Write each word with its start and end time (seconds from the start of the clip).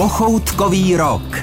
Pochoutkový 0.00 0.96
rok. 0.96 1.36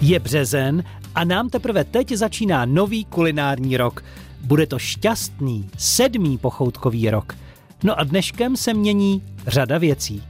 Je 0.00 0.18
březen 0.18 0.84
a 1.14 1.24
nám 1.24 1.48
teprve 1.50 1.84
teď 1.84 2.12
začíná 2.12 2.64
nový 2.64 3.04
kulinární 3.04 3.76
rok. 3.76 4.04
Bude 4.40 4.66
to 4.66 4.78
šťastný, 4.78 5.70
sedmý 5.78 6.38
pochoutkový 6.38 7.10
rok. 7.10 7.36
No 7.84 8.00
a 8.00 8.04
dneškem 8.04 8.56
se 8.56 8.74
mění 8.74 9.22
řada 9.46 9.78
věcí. 9.78 10.22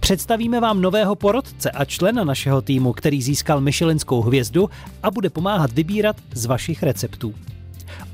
Představíme 0.00 0.60
vám 0.60 0.80
nového 0.80 1.14
porodce 1.14 1.70
a 1.70 1.84
člena 1.84 2.24
našeho 2.24 2.62
týmu, 2.62 2.92
který 2.92 3.22
získal 3.22 3.60
Michelinskou 3.60 4.22
hvězdu 4.22 4.70
a 5.02 5.10
bude 5.10 5.30
pomáhat 5.30 5.72
vybírat 5.72 6.16
z 6.34 6.46
vašich 6.46 6.82
receptů. 6.82 7.34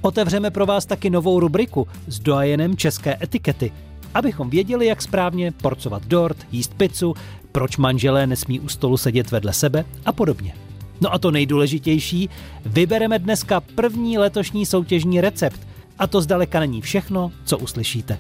Otevřeme 0.01 0.51
pro 0.51 0.67
vás 0.67 0.87
taky 0.87 1.11
novou 1.11 1.41
rubriku 1.41 1.89
s 2.07 2.19
doajenem 2.19 2.77
české 2.77 3.19
etikety, 3.23 3.73
abychom 4.15 4.51
věděli, 4.51 4.87
jak 4.87 5.03
správně 5.03 5.53
porcovat 5.53 6.07
dort, 6.07 6.37
jíst 6.53 6.75
pizzu, 6.75 7.15
proč 7.53 7.77
manželé 7.77 8.27
nesmí 8.27 8.61
u 8.61 8.69
stolu 8.69 8.97
sedět 8.97 9.31
vedle 9.31 9.53
sebe 9.53 9.85
a 10.07 10.13
podobně. 10.13 10.55
No 11.01 11.15
a 11.15 11.19
to 11.19 11.31
nejdůležitější, 11.31 12.31
vybereme 12.67 13.19
dneska 13.19 13.61
první 13.61 14.19
letošní 14.19 14.67
soutěžní 14.67 15.21
recept. 15.21 15.61
A 15.99 16.07
to 16.07 16.21
zdaleka 16.21 16.61
není 16.61 16.81
všechno, 16.81 17.33
co 17.45 17.59
uslyšíte. 17.59 18.19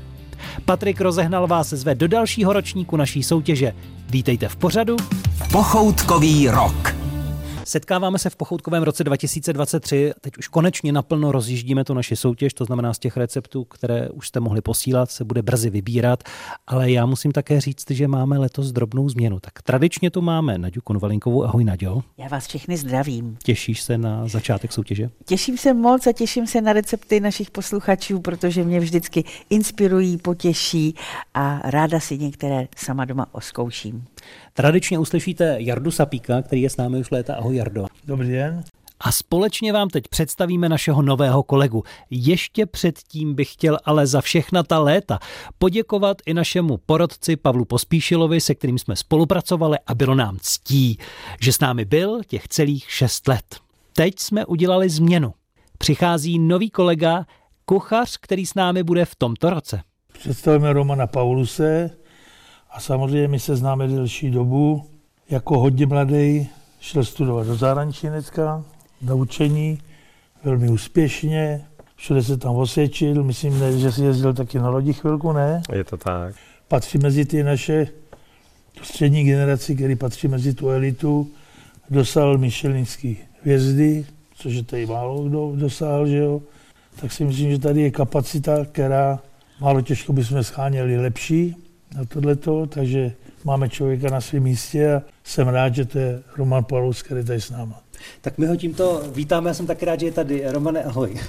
Patrik 0.65 1.01
rozehnal 1.01 1.47
vás 1.47 1.69
zve 1.69 1.95
do 1.95 2.09
dalšího 2.09 2.53
ročníku 2.53 2.97
naší 2.97 3.23
soutěže. 3.23 3.73
Vítejte 4.11 4.49
v 4.49 4.57
pořadu. 4.57 4.97
Pochoutkový 5.53 6.49
rok. 6.49 7.08
Setkáváme 7.69 8.19
se 8.19 8.31
v 8.31 8.37
pochoutkovém 8.37 8.83
roce 8.83 9.05
2023. 9.05 10.13
Teď 10.21 10.39
už 10.39 10.49
konečně 10.49 10.93
naplno 10.93 11.33
rozjíždíme 11.33 11.85
tu 11.85 11.95
naši 11.95 12.17
soutěž, 12.17 12.55
to 12.55 12.65
znamená 12.65 12.95
z 12.95 12.99
těch 12.99 13.17
receptů, 13.17 13.65
které 13.65 14.09
už 14.09 14.29
jste 14.29 14.41
mohli 14.41 14.61
posílat, 14.61 15.11
se 15.11 15.25
bude 15.25 15.43
brzy 15.43 15.71
vybírat. 15.71 16.23
Ale 16.67 16.91
já 16.91 17.07
musím 17.07 17.33
také 17.33 17.61
říct, 17.61 17.91
že 17.91 18.09
máme 18.09 18.39
letos 18.39 18.73
drobnou 18.73 19.09
změnu. 19.09 19.41
Tak 19.41 19.63
tradičně 19.63 20.11
tu 20.11 20.21
máme 20.21 20.59
Naďu 20.59 20.81
Konvalinkovou. 20.85 21.45
Ahoj 21.45 21.65
Naďo. 21.65 22.03
Já 22.19 22.29
vás 22.29 22.47
všechny 22.47 22.77
zdravím. 22.77 23.37
Těšíš 23.43 23.83
se 23.83 23.99
na 23.99 24.29
začátek 24.29 24.73
soutěže? 24.73 25.11
Těším 25.25 25.59
se 25.59 25.75
moc 25.75 26.07
a 26.07 26.13
těším 26.13 26.47
se 26.47 26.61
na 26.61 26.73
recepty 26.73 27.21
našich 27.21 27.51
posluchačů, 27.51 28.21
protože 28.21 28.65
mě 28.65 28.81
vždycky 28.81 29.25
inspirují, 29.51 30.19
potěší 30.19 30.95
a 31.35 31.61
ráda 31.65 32.01
si 32.01 32.19
některé 32.19 32.69
sama 32.77 33.05
doma 33.05 33.27
oskouším. 33.33 34.05
Tradičně 34.53 34.99
uslyšíte 34.99 35.57
Jardu 35.59 35.91
Sapíka, 35.91 36.43
který 36.43 36.63
je 36.63 36.71
s 36.71 36.77
námi 36.77 36.99
už 36.99 37.11
léta. 37.11 37.35
Ahoj 37.35 37.57
Jardo. 37.57 37.87
Dobrý 38.05 38.33
den. 38.33 38.63
A 39.01 39.13
společně 39.13 39.73
vám 39.73 39.89
teď 39.89 40.09
představíme 40.09 40.69
našeho 40.69 41.03
nového 41.03 41.43
kolegu. 41.43 41.83
Ještě 42.11 42.67
předtím 42.67 43.35
bych 43.35 43.53
chtěl 43.53 43.79
ale 43.85 44.07
za 44.07 44.21
všechna 44.21 44.63
ta 44.63 44.79
léta 44.79 45.19
poděkovat 45.59 46.17
i 46.27 46.35
našemu 46.35 46.77
porodci 46.77 47.37
Pavlu 47.37 47.65
Pospíšilovi, 47.65 48.41
se 48.41 48.55
kterým 48.55 48.79
jsme 48.79 48.97
spolupracovali 48.97 49.79
a 49.87 49.95
bylo 49.95 50.15
nám 50.15 50.39
ctí, 50.41 50.99
že 51.41 51.53
s 51.53 51.61
námi 51.61 51.85
byl 51.85 52.21
těch 52.27 52.49
celých 52.49 52.91
šest 52.91 53.29
let. 53.29 53.45
Teď 53.93 54.19
jsme 54.19 54.47
udělali 54.47 54.91
změnu. 54.91 55.35
Přichází 55.79 56.39
nový 56.39 56.71
kolega, 56.71 57.27
kuchař, 57.65 58.17
který 58.17 58.47
s 58.47 58.55
námi 58.55 58.83
bude 58.83 59.05
v 59.05 59.15
tomto 59.15 59.51
roce. 59.51 59.81
Představujeme 60.19 60.73
Romana 60.73 61.07
Pauluse 61.07 61.91
a 62.71 62.81
samozřejmě 62.81 63.29
my 63.29 63.41
se 63.41 63.57
známe 63.57 63.89
delší 63.89 64.31
dobu. 64.31 64.85
Jako 65.31 65.59
hodně 65.59 65.87
mladý 65.87 66.49
šel 66.81 67.05
studovat 67.05 67.47
do 67.47 67.55
zahraničí 67.55 68.07
dneska, 68.07 68.65
na 69.03 69.15
učení, 69.15 69.79
velmi 70.45 70.69
úspěšně, 70.69 71.65
všude 71.97 72.23
se 72.23 72.37
tam 72.37 72.57
osvědčil, 72.57 73.25
myslím, 73.25 73.61
ne, 73.61 73.79
že 73.79 73.93
si 73.93 74.03
jezdil 74.03 74.35
taky 74.35 74.59
na 74.59 74.69
lodi 74.69 74.93
chvilku, 74.93 75.33
ne? 75.33 75.63
Je 75.73 75.85
to 75.85 75.97
tak. 75.97 76.35
Patří 76.69 76.99
mezi 76.99 77.25
ty 77.25 77.43
naše 77.43 77.87
tu 78.73 78.85
střední 78.85 79.25
generaci, 79.25 79.75
který 79.75 79.97
patří 79.97 80.29
mezi 80.29 80.55
tu 80.55 80.71
elitu, 80.71 81.31
dosáhl 81.91 82.39
Michelinský 82.39 83.19
hvězdy, 83.43 84.07
což 84.35 84.55
je 84.55 84.63
tady 84.63 84.87
málo 84.87 85.25
kdo 85.25 85.53
dosáhl, 85.57 86.07
že 86.07 86.17
jo? 86.17 86.43
Tak 87.01 87.13
si 87.13 87.25
myslím, 87.25 87.51
že 87.51 87.59
tady 87.59 87.83
je 87.83 87.91
kapacita, 87.91 88.65
která 88.65 89.19
málo 89.61 89.81
těžko 89.81 90.13
bychom 90.13 90.45
scháněli 90.45 90.99
lepší 90.99 91.57
na 91.97 92.05
tohleto, 92.05 92.67
takže 92.67 93.13
máme 93.45 93.69
člověka 93.69 94.11
na 94.11 94.21
svém 94.21 94.43
místě 94.43 94.95
a 94.95 95.03
jsem 95.25 95.49
rád, 95.49 95.75
že 95.75 95.85
to 95.85 95.99
je 95.99 96.23
Roman 96.37 96.65
Paulus, 96.65 97.03
který 97.03 97.21
je 97.21 97.25
tady 97.25 97.41
s 97.41 97.51
náma. 97.51 97.81
Tak 98.21 98.39
my 98.39 98.47
ho 98.47 98.57
tímto 98.57 99.03
vítáme, 99.15 99.51
já 99.51 99.55
jsem 99.55 99.67
taky 99.67 99.85
rád, 99.85 100.01
že 100.01 100.07
je 100.07 100.13
tady. 100.13 100.43
Romane, 100.47 100.85
ahoj. 100.85 101.21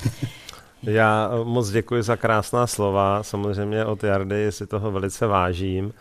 Já 0.83 1.31
moc 1.43 1.69
děkuji 1.69 2.03
za 2.03 2.15
krásná 2.15 2.67
slova, 2.67 3.23
samozřejmě 3.23 3.85
od 3.85 4.03
Jardy 4.03 4.51
si 4.51 4.67
toho 4.67 4.91
velice 4.91 5.27
vážím 5.27 5.93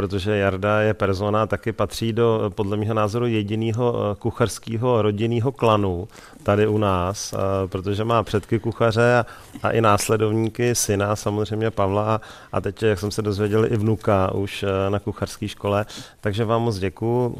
protože 0.00 0.36
Jarda 0.36 0.80
je 0.80 0.94
persona, 0.94 1.46
taky 1.46 1.72
patří 1.72 2.12
do, 2.12 2.52
podle 2.54 2.76
mého 2.76 2.94
názoru, 2.94 3.26
jediného 3.26 3.94
eh, 3.94 4.14
kuchařského 4.14 5.02
rodinného 5.02 5.52
klanu 5.52 6.08
tady 6.42 6.66
u 6.66 6.78
nás, 6.78 7.32
eh, 7.32 7.36
protože 7.68 8.04
má 8.04 8.22
předky 8.22 8.58
kuchaře 8.58 9.18
a, 9.18 9.26
a 9.62 9.70
i 9.70 9.80
následovníky 9.80 10.74
syna, 10.74 11.16
samozřejmě 11.16 11.70
Pavla 11.70 12.20
a 12.52 12.60
teď, 12.60 12.82
jak 12.82 12.98
jsem 12.98 13.10
se 13.10 13.22
dozvěděl, 13.22 13.64
i 13.72 13.76
vnuka 13.76 14.34
už 14.34 14.62
eh, 14.62 14.90
na 14.90 14.98
kuchařské 14.98 15.48
škole. 15.48 15.86
Takže 16.20 16.44
vám 16.44 16.62
moc 16.62 16.78
děkuji. 16.78 17.36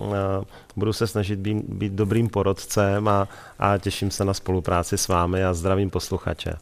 Budu 0.76 0.92
se 0.92 1.06
snažit 1.06 1.38
být, 1.38 1.64
být 1.68 1.92
dobrým 1.92 2.28
porodcem 2.28 3.08
a, 3.08 3.28
a 3.58 3.78
těším 3.78 4.10
se 4.10 4.24
na 4.24 4.34
spolupráci 4.34 4.98
s 4.98 5.08
vámi 5.08 5.44
a 5.44 5.54
zdravím 5.54 5.90
posluchače. 5.90 6.52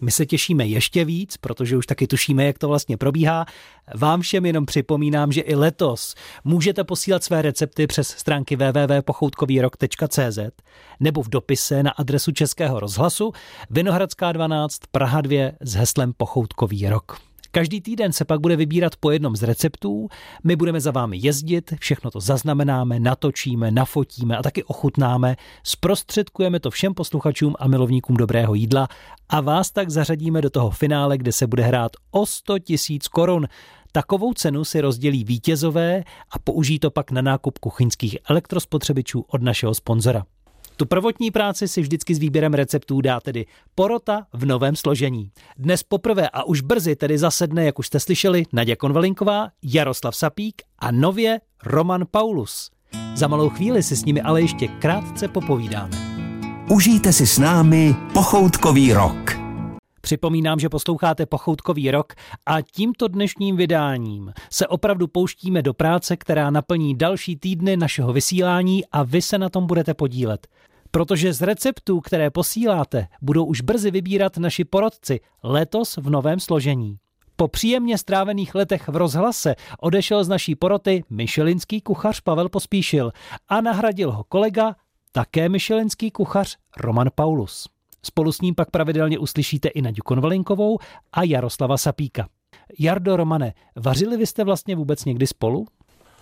My 0.00 0.10
se 0.10 0.26
těšíme 0.26 0.66
ještě 0.66 1.04
víc, 1.04 1.36
protože 1.36 1.76
už 1.76 1.86
taky 1.86 2.06
tušíme, 2.06 2.44
jak 2.44 2.58
to 2.58 2.68
vlastně 2.68 2.96
probíhá. 2.96 3.46
Vám 3.94 4.20
všem 4.20 4.46
jenom 4.46 4.66
připomínám, 4.66 5.32
že 5.32 5.40
i 5.40 5.54
letos 5.54 6.14
můžete 6.44 6.84
posílat 6.84 7.24
své 7.24 7.42
recepty 7.42 7.86
přes 7.86 8.08
stránky 8.08 8.56
www.pochoutkovýrok.cz 8.56 10.38
nebo 11.00 11.22
v 11.22 11.28
dopise 11.28 11.82
na 11.82 11.90
adresu 11.90 12.32
Českého 12.32 12.80
rozhlasu 12.80 13.32
Vinohradská 13.70 14.32
12 14.32 14.78
Praha 14.90 15.20
2 15.20 15.52
s 15.60 15.74
heslem 15.74 16.12
Pochoutkový 16.16 16.88
rok. 16.88 17.33
Každý 17.54 17.80
týden 17.80 18.12
se 18.12 18.24
pak 18.24 18.40
bude 18.40 18.56
vybírat 18.56 18.96
po 18.96 19.10
jednom 19.10 19.36
z 19.36 19.42
receptů, 19.42 20.08
my 20.44 20.56
budeme 20.56 20.80
za 20.80 20.90
vámi 20.90 21.18
jezdit, 21.20 21.74
všechno 21.80 22.10
to 22.10 22.20
zaznamenáme, 22.20 23.00
natočíme, 23.00 23.70
nafotíme 23.70 24.36
a 24.36 24.42
taky 24.42 24.64
ochutnáme, 24.64 25.36
zprostředkujeme 25.62 26.60
to 26.60 26.70
všem 26.70 26.94
posluchačům 26.94 27.54
a 27.58 27.68
milovníkům 27.68 28.16
dobrého 28.16 28.54
jídla 28.54 28.88
a 29.28 29.40
vás 29.40 29.70
tak 29.70 29.90
zařadíme 29.90 30.42
do 30.42 30.50
toho 30.50 30.70
finále, 30.70 31.18
kde 31.18 31.32
se 31.32 31.46
bude 31.46 31.62
hrát 31.62 31.92
o 32.10 32.26
100 32.26 32.58
tisíc 32.58 33.08
korun. 33.08 33.46
Takovou 33.92 34.32
cenu 34.32 34.64
si 34.64 34.80
rozdělí 34.80 35.24
vítězové 35.24 36.04
a 36.30 36.38
použijí 36.38 36.78
to 36.78 36.90
pak 36.90 37.10
na 37.10 37.22
nákup 37.22 37.58
kuchyňských 37.58 38.18
elektrospotřebičů 38.30 39.24
od 39.28 39.42
našeho 39.42 39.74
sponzora. 39.74 40.24
Tu 40.76 40.86
prvotní 40.86 41.30
práci 41.30 41.68
si 41.68 41.80
vždycky 41.80 42.14
s 42.14 42.18
výběrem 42.18 42.54
receptů 42.54 43.00
dá 43.00 43.20
tedy 43.20 43.46
porota 43.74 44.26
v 44.32 44.46
novém 44.46 44.76
složení. 44.76 45.30
Dnes 45.58 45.82
poprvé 45.82 46.28
a 46.28 46.42
už 46.42 46.60
brzy 46.60 46.96
tedy 46.96 47.18
zasedne, 47.18 47.64
jak 47.64 47.78
už 47.78 47.86
jste 47.86 48.00
slyšeli, 48.00 48.44
Naděja 48.52 48.76
Konvalinková, 48.76 49.48
Jaroslav 49.62 50.16
Sapík 50.16 50.62
a 50.78 50.90
nově 50.90 51.40
Roman 51.64 52.04
Paulus. 52.10 52.70
Za 53.14 53.28
malou 53.28 53.48
chvíli 53.48 53.82
si 53.82 53.96
s 53.96 54.04
nimi 54.04 54.20
ale 54.20 54.42
ještě 54.42 54.68
krátce 54.68 55.28
popovídáme. 55.28 55.96
Užijte 56.70 57.12
si 57.12 57.26
s 57.26 57.38
námi 57.38 57.96
pochoutkový 58.12 58.92
rok. 58.92 59.43
Připomínám, 60.04 60.60
že 60.60 60.68
posloucháte 60.68 61.26
Pochoutkový 61.26 61.90
rok 61.90 62.12
a 62.46 62.60
tímto 62.60 63.08
dnešním 63.08 63.56
vydáním 63.56 64.32
se 64.50 64.66
opravdu 64.66 65.06
pouštíme 65.06 65.62
do 65.62 65.74
práce, 65.74 66.16
která 66.16 66.50
naplní 66.50 66.94
další 66.94 67.36
týdny 67.36 67.76
našeho 67.76 68.12
vysílání 68.12 68.86
a 68.92 69.02
vy 69.02 69.22
se 69.22 69.38
na 69.38 69.48
tom 69.48 69.66
budete 69.66 69.94
podílet. 69.94 70.46
Protože 70.90 71.32
z 71.32 71.42
receptů, 71.42 72.00
které 72.00 72.30
posíláte, 72.30 73.06
budou 73.22 73.44
už 73.44 73.60
brzy 73.60 73.90
vybírat 73.90 74.36
naši 74.36 74.64
porodci 74.64 75.20
letos 75.42 75.96
v 75.96 76.10
novém 76.10 76.40
složení. 76.40 76.98
Po 77.36 77.48
příjemně 77.48 77.98
strávených 77.98 78.54
letech 78.54 78.88
v 78.88 78.96
rozhlase 78.96 79.54
odešel 79.80 80.24
z 80.24 80.28
naší 80.28 80.54
poroty 80.54 81.04
Michelinský 81.10 81.80
kuchař 81.80 82.20
Pavel 82.20 82.48
Pospíšil 82.48 83.12
a 83.48 83.60
nahradil 83.60 84.12
ho 84.12 84.24
kolega, 84.24 84.76
také 85.12 85.48
Michelinský 85.48 86.10
kuchař 86.10 86.56
Roman 86.76 87.08
Paulus. 87.14 87.73
Spolu 88.04 88.32
s 88.32 88.40
ním 88.40 88.54
pak 88.54 88.70
pravidelně 88.70 89.18
uslyšíte 89.18 89.68
i 89.68 89.82
Naďu 89.82 90.02
Konvalinkovou 90.04 90.78
a 91.12 91.22
Jaroslava 91.22 91.76
Sapíka. 91.76 92.26
Jardo 92.78 93.16
Romane, 93.16 93.52
vařili 93.76 94.16
vy 94.16 94.26
jste 94.26 94.44
vlastně 94.44 94.76
vůbec 94.76 95.04
někdy 95.04 95.26
spolu? 95.26 95.66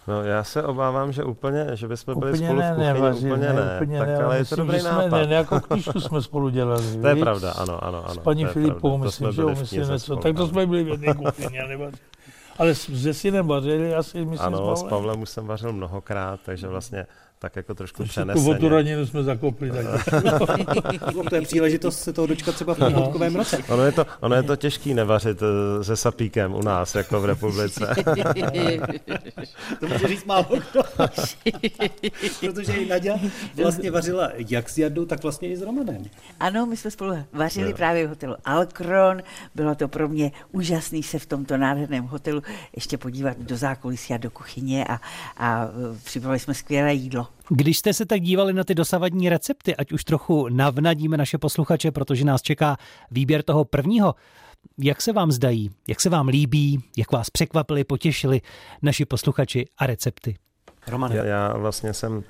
No, 0.09 0.23
já 0.23 0.45
se 0.45 0.63
obávám, 0.63 1.13
že 1.13 1.25
úplně, 1.25 1.67
že 1.75 1.89
bychom 1.89 2.21
byli 2.21 2.33
úplně 2.33 2.47
spolu 2.47 2.59
ne, 2.61 2.73
v 2.73 2.75
kuchyni, 2.75 2.87
nevařili, 2.95 3.33
úplně 3.33 3.47
ne, 3.49 3.53
ne, 3.53 3.77
úplně 3.77 3.99
tak 3.99 4.09
ne, 4.09 4.17
ale 4.17 4.37
je 4.39 4.39
to 4.39 4.43
myslím, 4.43 4.59
dobrý 4.67 4.79
že 4.79 4.85
nápad. 4.85 5.09
Jsme, 5.09 5.21
ne, 5.21 5.27
nějakou 5.27 5.61
knížku 5.61 6.01
jsme 6.01 6.23
spolu 6.23 6.49
dělali. 6.49 6.83
to 7.01 7.09
je 7.09 7.17
pravda, 7.17 7.53
ano, 7.53 7.85
ano, 7.85 8.05
ano. 8.05 8.15
S 8.15 8.19
paní 8.19 8.45
to 8.45 8.99
myslím, 8.99 9.27
jsme 9.27 9.33
že 9.33 9.41
jo, 9.41 9.47
byli 9.47 9.57
v 9.57 9.61
myslím 9.61 9.81
něco. 9.89 10.17
Tak 10.17 10.37
to 10.37 10.49
jsme 10.49 10.67
byli 10.67 10.85
v 10.85 10.89
jedné 10.89 11.15
kuchyni, 11.15 11.57
já. 11.57 11.91
Ale 12.59 12.75
s- 12.75 13.03
se 13.03 13.15
synem 13.15 13.47
vařili 13.47 13.95
asi, 13.95 14.25
myslím, 14.25 14.47
Ano, 14.47 14.77
s 14.77 14.81
s 14.81 14.83
Pavlem. 14.83 14.91
Pavlem 14.91 15.23
už 15.23 15.31
jsem 15.31 15.47
vařil 15.47 15.73
mnohokrát, 15.73 16.41
takže 16.45 16.69
vlastně 16.69 17.07
tak 17.43 17.57
jako 17.57 17.75
trošku 17.75 18.05
přeneseně. 18.05 18.59
Tu 18.59 18.69
vodu 18.69 19.07
jsme 19.07 19.23
zakopli. 19.23 19.71
Tak. 19.71 19.87
no, 21.15 21.25
to 21.25 21.35
je 21.35 21.43
příležitost 21.43 21.99
se 22.03 22.13
toho 22.13 22.27
dočkat 22.27 22.55
třeba 22.55 22.75
v 22.75 22.79
pochodkovém 22.79 23.37
roce. 23.37 23.59
Ono 23.69 23.83
je, 23.83 23.93
to, 23.93 24.07
ono 24.21 24.37
je 24.37 24.43
to 24.43 24.57
těžký 24.57 24.95
nevařit 24.95 25.43
eh, 25.43 25.85
se 25.85 25.97
sapíkem 25.97 26.55
u 26.55 26.63
nás, 26.63 26.95
jako 26.95 27.21
v 27.21 27.25
republice. 27.25 27.95
to 29.81 29.89
může 29.89 30.09
říct 30.09 30.25
málo 30.25 30.47
kdo. 30.73 30.83
Protože 32.41 32.73
i 32.73 32.89
Nadia 32.89 33.17
vlastně 33.63 33.91
vařila 33.91 34.31
jak 34.49 34.69
s 34.69 34.79
Jardou, 34.79 35.05
tak 35.05 35.23
vlastně 35.23 35.49
i 35.49 35.57
s 35.57 35.63
Romanem. 35.63 36.05
Ano, 36.41 36.67
my 36.67 36.77
jsme 36.77 36.91
spolu 36.91 37.25
vařili 37.33 37.71
no. 37.71 37.77
právě 37.77 38.07
v 38.07 38.09
hotelu 38.09 38.37
Alkron. 38.45 39.23
Bylo 39.55 39.75
to 39.75 39.89
pro 39.89 40.09
mě 40.09 40.33
úžasný 40.53 41.03
se 41.03 41.19
v 41.19 41.27
tomto 41.27 41.57
nádherném 41.57 42.05
hotelu 42.05 42.43
ještě 42.77 42.99
podívat 42.99 43.39
do 43.39 43.57
zákulisí 43.57 44.15
a 44.15 44.17
do 44.17 44.31
kuchyně 44.31 44.85
a, 44.85 45.01
a 45.37 45.69
připravili 46.05 46.39
jsme 46.39 46.55
skvělé 46.55 46.95
jídlo. 46.95 47.32
Když 47.49 47.79
jste 47.79 47.93
se 47.93 48.07
tak 48.07 48.21
dívali 48.21 48.53
na 48.53 48.65
ty 48.65 48.75
dosavadní 48.75 49.29
recepty, 49.29 49.77
ať 49.77 49.93
už 49.93 50.05
trochu 50.05 50.49
navnadíme 50.49 51.17
naše 51.17 51.39
posluchače, 51.39 51.91
protože 51.91 52.25
nás 52.25 52.43
čeká 52.43 52.77
výběr 53.11 53.43
toho 53.43 53.65
prvního, 53.65 54.15
jak 54.79 55.03
se 55.03 55.13
vám 55.13 55.33
zdají, 55.33 55.71
jak 55.89 56.01
se 56.01 56.11
vám 56.11 56.29
líbí, 56.29 56.85
jak 56.97 57.13
vás 57.13 57.31
překvapili, 57.31 57.85
potěšili 57.85 58.41
naši 58.83 59.05
posluchači 59.05 59.67
a 59.79 59.87
recepty? 59.87 60.37
Roman. 60.87 61.13
Já, 61.13 61.25
já 61.25 61.57
vlastně 61.57 61.95
jsem 61.95 62.17
uh, 62.17 62.23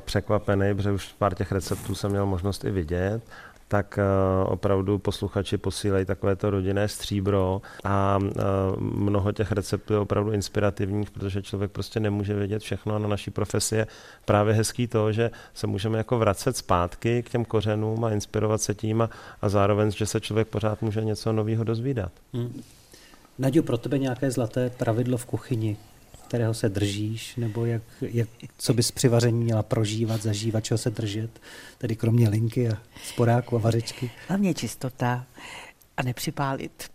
překvapený, 0.00 0.74
protože 0.74 0.92
už 0.92 1.12
pár 1.18 1.34
těch 1.34 1.52
receptů 1.52 1.94
jsem 1.94 2.10
měl 2.10 2.26
možnost 2.26 2.64
i 2.64 2.70
vidět 2.70 3.22
tak 3.70 3.98
eh, 3.98 4.04
opravdu 4.44 4.98
posluchači 4.98 5.58
posílají 5.58 6.04
takovéto 6.04 6.50
rodinné 6.50 6.88
stříbro 6.88 7.62
a 7.84 8.18
eh, 8.22 8.42
mnoho 8.78 9.32
těch 9.32 9.52
receptů 9.52 9.92
je 9.92 9.98
opravdu 9.98 10.32
inspirativních, 10.32 11.10
protože 11.10 11.42
člověk 11.42 11.70
prostě 11.70 12.00
nemůže 12.00 12.34
vědět 12.34 12.62
všechno 12.62 12.94
a 12.94 12.98
na 12.98 13.08
naší 13.08 13.30
profesi 13.30 13.76
je 13.76 13.86
právě 14.24 14.54
hezký 14.54 14.86
to, 14.86 15.12
že 15.12 15.30
se 15.54 15.66
můžeme 15.66 15.98
jako 15.98 16.18
vracet 16.18 16.56
zpátky 16.56 17.22
k 17.22 17.30
těm 17.30 17.44
kořenům 17.44 18.04
a 18.04 18.10
inspirovat 18.10 18.62
se 18.62 18.74
tím 18.74 19.02
a, 19.02 19.10
a 19.42 19.48
zároveň, 19.48 19.90
že 19.90 20.06
se 20.06 20.20
člověk 20.20 20.48
pořád 20.48 20.82
může 20.82 21.04
něco 21.04 21.32
nového 21.32 21.64
dozvídat. 21.64 22.12
Hmm. 22.34 22.62
Naďu, 23.38 23.62
pro 23.62 23.78
tebe 23.78 23.98
nějaké 23.98 24.30
zlaté 24.30 24.70
pravidlo 24.70 25.16
v 25.16 25.26
kuchyni, 25.26 25.76
kterého 26.30 26.54
se 26.54 26.68
držíš, 26.68 27.36
nebo 27.36 27.64
jak, 27.64 27.82
jak, 28.00 28.28
co 28.58 28.74
bys 28.74 28.90
při 28.90 29.08
vaření 29.08 29.44
měla 29.44 29.62
prožívat, 29.62 30.22
zažívat, 30.22 30.64
čeho 30.64 30.78
se 30.78 30.90
držet, 30.90 31.30
tedy 31.78 31.96
kromě 31.96 32.28
linky 32.28 32.68
a 32.68 32.78
sporáku 33.04 33.56
a 33.56 33.58
vařečky? 33.58 34.10
Hlavně 34.28 34.54
čistota 34.54 35.26
a 36.00 36.02
nepřipálit. 36.02 36.90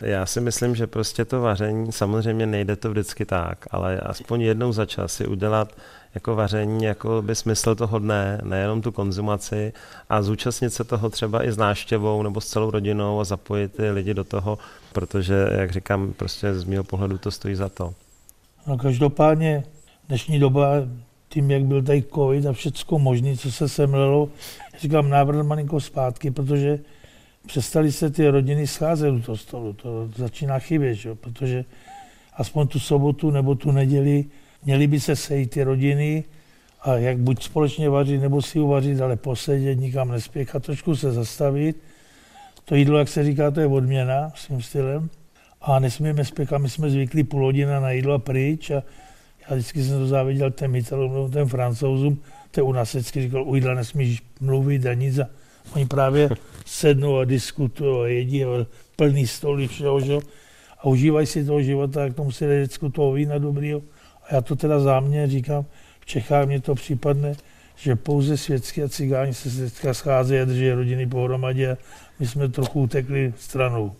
Já 0.00 0.26
si 0.26 0.40
myslím, 0.40 0.74
že 0.76 0.86
prostě 0.86 1.24
to 1.24 1.40
vaření, 1.40 1.92
samozřejmě 1.92 2.46
nejde 2.46 2.76
to 2.76 2.90
vždycky 2.90 3.24
tak, 3.24 3.66
ale 3.70 4.00
aspoň 4.00 4.40
jednou 4.40 4.72
za 4.72 4.86
čas 4.86 5.12
si 5.12 5.26
udělat 5.26 5.72
jako 6.14 6.34
vaření 6.34 6.84
jako 6.84 7.22
by 7.22 7.34
smysl 7.34 7.74
toho 7.74 7.98
dne, 7.98 8.40
nejenom 8.44 8.82
tu 8.82 8.92
konzumaci 8.92 9.72
a 10.08 10.22
zúčastnit 10.22 10.70
se 10.70 10.84
toho 10.84 11.10
třeba 11.10 11.44
i 11.44 11.52
s 11.52 11.56
náštěvou 11.56 12.22
nebo 12.22 12.40
s 12.40 12.46
celou 12.46 12.70
rodinou 12.70 13.20
a 13.20 13.24
zapojit 13.24 13.72
ty 13.76 13.90
lidi 13.90 14.14
do 14.14 14.24
toho, 14.24 14.58
protože, 14.92 15.48
jak 15.52 15.72
říkám, 15.72 16.12
prostě 16.12 16.54
z 16.54 16.64
mého 16.64 16.84
pohledu 16.84 17.18
to 17.18 17.30
stojí 17.30 17.54
za 17.54 17.68
to. 17.68 17.94
No 18.66 18.78
každopádně 18.78 19.64
dnešní 20.08 20.38
doba, 20.38 20.72
tím, 21.34 21.50
jak 21.50 21.64
byl 21.64 21.82
tady 21.82 22.02
covid 22.02 22.46
a 22.46 22.52
všechno 22.52 22.98
možné, 22.98 23.36
co 23.36 23.52
se 23.52 23.68
semlelo, 23.68 24.28
říkám 24.80 25.10
návrat 25.10 25.42
malinko 25.42 25.80
zpátky, 25.80 26.30
protože 26.30 26.78
přestali 27.46 27.92
se 27.92 28.10
ty 28.10 28.28
rodiny 28.28 28.66
scházet 28.66 29.10
u 29.10 29.20
toho 29.20 29.36
stolu. 29.36 29.72
To 29.72 30.08
začíná 30.16 30.58
chybět, 30.58 30.94
že? 30.94 31.14
protože 31.14 31.64
aspoň 32.36 32.68
tu 32.68 32.78
sobotu 32.78 33.30
nebo 33.30 33.54
tu 33.54 33.72
neděli 33.72 34.24
měli 34.64 34.86
by 34.86 35.00
se 35.00 35.16
sejít 35.16 35.50
ty 35.50 35.62
rodiny 35.62 36.24
a 36.82 36.94
jak 36.94 37.18
buď 37.18 37.42
společně 37.42 37.88
vařit, 37.88 38.20
nebo 38.20 38.42
si 38.42 38.60
uvařit, 38.60 39.00
ale 39.00 39.16
posedět, 39.16 39.78
nikam 39.78 40.08
nespěchat, 40.08 40.62
trošku 40.62 40.96
se 40.96 41.12
zastavit. 41.12 41.76
To 42.64 42.74
jídlo, 42.74 42.98
jak 42.98 43.08
se 43.08 43.24
říká, 43.24 43.50
to 43.50 43.60
je 43.60 43.66
odměna 43.66 44.32
svým 44.34 44.62
stylem. 44.62 45.10
A 45.60 45.78
nesmíme 45.78 46.24
spěchat, 46.24 46.62
my 46.62 46.68
jsme 46.68 46.90
zvyklí 46.90 47.24
půl 47.24 47.44
hodina 47.44 47.80
na 47.80 47.90
jídlo 47.90 48.14
a 48.14 48.18
pryč 48.18 48.70
a 48.70 48.82
já 49.48 49.56
vždycky 49.56 49.84
jsem 49.84 49.98
to 49.98 50.06
záviděl 50.06 50.50
těm 50.50 50.74
Italům, 50.74 51.30
těm 51.30 51.48
Francouzům, 51.48 52.22
to 52.50 52.64
u 52.64 52.72
nás 52.72 52.94
vždycky 52.94 53.22
říkal, 53.22 53.48
u 53.48 53.54
jídla 53.54 53.74
nesmíš 53.74 54.22
mluvit 54.40 54.86
a 54.86 54.94
nic. 54.94 55.18
A 55.18 55.28
oni 55.74 55.86
právě 55.86 56.28
sednou 56.66 57.18
a 57.18 57.24
diskutují 57.24 58.00
a 58.00 58.06
jedí 58.06 58.44
a 58.44 58.66
plný 58.96 59.26
stoly 59.26 59.68
všeho, 59.68 60.00
že? 60.00 60.18
a 60.84 60.86
užívají 60.86 61.26
si 61.26 61.44
toho 61.44 61.62
života, 61.62 62.04
jak 62.04 62.14
tomu 62.14 62.32
si 62.32 62.46
vždycky 62.46 62.90
toho 62.90 63.12
vína 63.12 63.38
dobrýho. 63.38 63.82
A 64.28 64.34
já 64.34 64.40
to 64.40 64.56
teda 64.56 64.80
záměrně 64.80 65.30
říkám, 65.30 65.64
v 66.00 66.06
Čechách 66.06 66.46
mě 66.46 66.60
to 66.60 66.74
případne, 66.74 67.34
že 67.76 67.96
pouze 67.96 68.36
světský 68.36 68.82
a 68.82 68.88
cigáni 68.88 69.34
se 69.34 69.70
teďka 69.70 69.94
scházejí 69.94 70.40
a 70.40 70.44
drží 70.44 70.70
rodiny 70.70 71.06
pohromadě 71.06 71.76
my 72.20 72.26
jsme 72.26 72.48
trochu 72.48 72.80
utekli 72.80 73.34
stranou. 73.36 73.92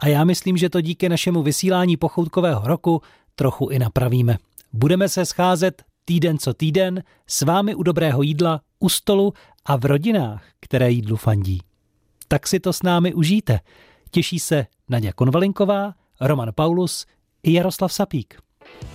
A 0.00 0.08
já 0.08 0.24
myslím, 0.24 0.56
že 0.56 0.70
to 0.70 0.80
díky 0.80 1.08
našemu 1.08 1.42
vysílání 1.42 1.96
pochoutkového 1.96 2.66
roku 2.66 3.02
trochu 3.34 3.68
i 3.68 3.78
napravíme. 3.78 4.36
Budeme 4.76 5.08
se 5.08 5.26
scházet 5.26 5.82
týden 6.04 6.38
co 6.38 6.54
týden 6.54 7.02
s 7.26 7.42
vámi 7.42 7.74
u 7.74 7.82
dobrého 7.82 8.22
jídla, 8.22 8.60
u 8.80 8.88
stolu 8.88 9.32
a 9.64 9.76
v 9.76 9.84
rodinách, 9.84 10.44
které 10.60 10.90
jídlu 10.90 11.16
fandí. 11.16 11.60
Tak 12.28 12.46
si 12.46 12.60
to 12.60 12.72
s 12.72 12.82
námi 12.82 13.14
užijte. 13.14 13.60
Těší 14.10 14.38
se 14.38 14.66
Nadia 14.88 15.12
Konvalinková, 15.12 15.94
Roman 16.20 16.52
Paulus 16.54 17.06
i 17.42 17.52
Jaroslav 17.52 17.92
Sapík. 17.92 18.38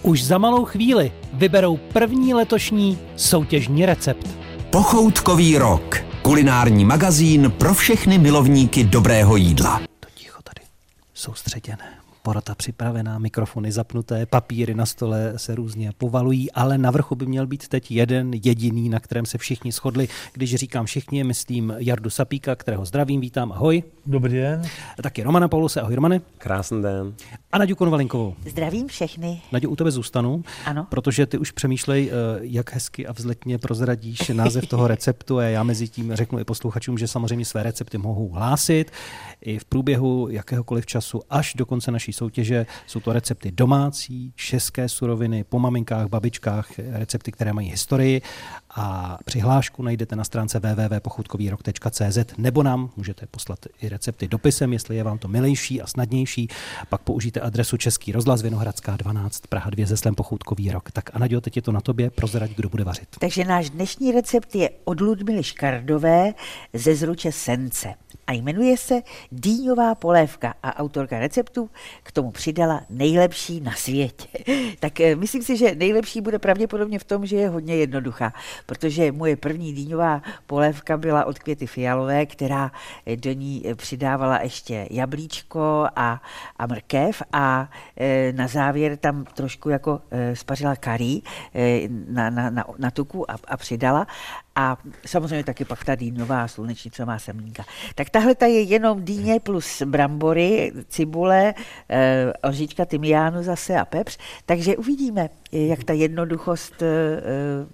Už 0.02 0.24
za 0.24 0.38
malou 0.38 0.66
chvíli 0.66 1.12
vyberou 1.34 1.78
první 1.78 2.34
letošní 2.34 3.00
soutěžní 3.16 3.86
recept. 3.86 4.28
Pochoutkový 4.72 5.58
rok. 5.58 5.98
Kulinární 6.22 6.86
magazín 6.86 7.52
pro 7.52 7.74
všechny 7.74 8.18
milovníky 8.18 8.84
dobrého 8.84 9.36
jídla. 9.36 9.82
To 10.00 10.10
ticho 10.16 10.42
tady. 10.42 10.68
Soustředěné 11.14 11.99
porota 12.22 12.56
připravená, 12.56 13.20
mikrofony 13.20 13.72
zapnuté, 13.72 14.26
papíry 14.26 14.74
na 14.74 14.86
stole 14.86 15.34
se 15.36 15.56
různě 15.56 15.92
povalují, 15.98 16.52
ale 16.52 16.78
na 16.78 16.92
vrchu 16.92 17.16
by 17.16 17.26
měl 17.26 17.48
být 17.48 17.68
teď 17.68 17.92
jeden 17.92 18.32
jediný, 18.44 18.90
na 18.90 19.00
kterém 19.00 19.26
se 19.26 19.38
všichni 19.38 19.72
shodli. 19.72 20.08
Když 20.34 20.56
říkám 20.56 20.86
všichni, 20.86 21.24
myslím 21.24 21.74
Jardu 21.78 22.10
Sapíka, 22.10 22.56
kterého 22.56 22.86
zdravím, 22.86 23.22
vítám, 23.22 23.52
ahoj. 23.52 23.84
Dobrý 24.06 24.34
den. 24.34 24.62
Taky 25.04 25.24
Romana 25.24 25.48
Pauluse, 25.48 25.82
ahoj 25.82 25.96
Romane. 25.96 26.22
Krásný 26.38 26.82
den. 26.82 27.14
A 27.52 27.58
Naďu 27.58 27.76
Konvalinkovou. 27.76 28.36
Zdravím 28.50 28.88
všechny. 28.88 29.42
Naďu, 29.52 29.70
u 29.70 29.76
tebe 29.76 29.92
zůstanu, 29.92 30.44
ano. 30.66 30.88
protože 30.90 31.26
ty 31.26 31.38
už 31.38 31.52
přemýšlej, 31.52 32.12
eh, 32.12 32.40
jak 32.42 32.74
hezky 32.74 33.08
a 33.08 33.12
vzletně 33.12 33.58
prozradíš 33.58 34.30
název 34.30 34.68
toho 34.68 34.88
receptu 34.94 35.38
a 35.38 35.44
já 35.44 35.64
mezi 35.64 35.88
tím 35.88 36.16
řeknu 36.16 36.40
i 36.40 36.44
posluchačům, 36.44 36.98
že 36.98 37.08
samozřejmě 37.08 37.46
své 37.46 37.64
recepty 37.64 37.98
mohou 37.98 38.30
hlásit 38.30 38.92
i 39.42 39.60
v 39.60 39.66
průběhu 39.66 40.28
jakéhokoliv 40.30 40.86
času 40.86 41.22
až 41.30 41.54
do 41.54 41.66
konce 41.66 41.92
naší 41.92 42.09
soutěže. 42.14 42.66
Jsou 42.88 43.00
to 43.00 43.14
recepty 43.14 43.52
domácí, 43.52 44.34
české 44.36 44.90
suroviny, 44.90 45.44
po 45.44 45.60
maminkách, 45.60 46.08
babičkách, 46.08 46.72
recepty, 46.78 47.32
které 47.32 47.54
mají 47.54 47.70
historii 47.70 48.22
a 48.80 49.18
přihlášku 49.26 49.84
najdete 49.84 50.16
na 50.16 50.24
stránce 50.24 50.60
www.pochutkovýrok.cz 50.60 52.18
nebo 52.38 52.64
nám 52.64 52.90
můžete 52.98 53.28
poslat 53.28 53.60
i 53.82 53.90
recepty 53.90 54.28
dopisem, 54.28 54.74
jestli 54.74 54.96
je 54.96 55.04
vám 55.04 55.18
to 55.18 55.28
milejší 55.28 55.82
a 55.82 55.88
snadnější. 55.88 56.48
Pak 56.90 57.02
použijte 57.02 57.40
adresu 57.40 57.78
Český 57.78 58.12
rozhlas 58.12 58.42
Vinohradská 58.42 58.98
12 58.98 59.48
Praha 59.48 59.70
2 59.70 59.86
Zeslem 59.86 60.16
Pochoutkový 60.16 60.72
rok. 60.72 60.92
Tak 60.92 61.16
Anadio, 61.16 61.42
teď 61.42 61.56
je 61.56 61.62
to 61.62 61.72
na 61.72 61.82
tobě, 61.82 62.10
prozrať, 62.10 62.52
kdo 62.52 62.70
bude 62.70 62.84
vařit. 62.84 63.08
Takže 63.20 63.46
náš 63.46 63.70
dnešní 63.70 64.12
recept 64.12 64.56
je 64.56 64.70
od 64.84 65.02
Ludmily 65.02 65.44
Škardové 65.44 66.34
ze 66.74 66.96
Zruče 66.96 67.32
Sence 67.32 67.94
a 68.30 68.32
jmenuje 68.32 68.78
se 68.78 69.02
Dýňová 69.32 69.96
polévka 69.96 70.54
a 70.64 70.80
autorka 70.80 71.20
receptu 71.20 71.70
k 72.04 72.12
tomu 72.12 72.32
přidala 72.32 72.82
nejlepší 72.90 73.62
na 73.62 73.72
světě. 73.72 74.28
tak 74.80 75.00
eh, 75.00 75.16
myslím 75.16 75.44
si, 75.44 75.58
že 75.58 75.76
nejlepší 75.76 76.22
bude 76.22 76.40
pravděpodobně 76.40 77.00
v 77.00 77.04
tom, 77.04 77.26
že 77.26 77.36
je 77.36 77.50
hodně 77.50 77.76
jednoduchá, 77.76 78.34
protože 78.70 79.12
moje 79.12 79.36
první 79.36 79.74
dýňová 79.74 80.22
polévka 80.48 80.98
byla 80.98 81.26
od 81.26 81.40
Květy 81.40 81.68
Fialové, 81.68 82.26
která 82.26 82.72
do 83.16 83.32
ní 83.34 83.64
přidávala 83.76 84.42
ještě 84.42 84.88
jablíčko 84.92 85.88
a, 85.96 86.22
a 86.58 86.68
mrkev 86.68 87.22
a 87.34 87.70
na 88.32 88.48
závěr 88.48 88.98
tam 88.98 89.26
trošku 89.26 89.70
jako 89.70 90.02
spařila 90.34 90.76
karí 90.76 91.24
na, 92.10 92.30
na, 92.30 92.50
na, 92.50 92.66
na 92.78 92.92
tuku 92.92 93.32
a, 93.32 93.36
a 93.48 93.58
přidala 93.58 94.08
a 94.56 94.78
samozřejmě 95.06 95.44
taky 95.44 95.66
pak 95.66 95.86
ta 95.86 95.96
dýňová 95.96 96.48
slunečnicová 96.48 97.20
semínka. 97.20 97.66
Tak 97.96 98.10
tahle 98.10 98.36
ta 98.36 98.46
je 98.46 98.62
jenom 98.62 99.06
dýně 99.06 99.40
plus 99.40 99.82
brambory, 99.86 100.72
cibule, 100.90 101.54
e, 101.90 102.34
oříčka 102.44 102.86
tymiánu 102.86 103.44
zase 103.44 103.76
a 103.76 103.86
pepř, 103.86 104.18
takže 104.46 104.78
uvidíme, 104.78 105.30
jak 105.52 105.84
ta 105.84 105.94
jednoduchost 105.94 106.82
e, 106.82 106.88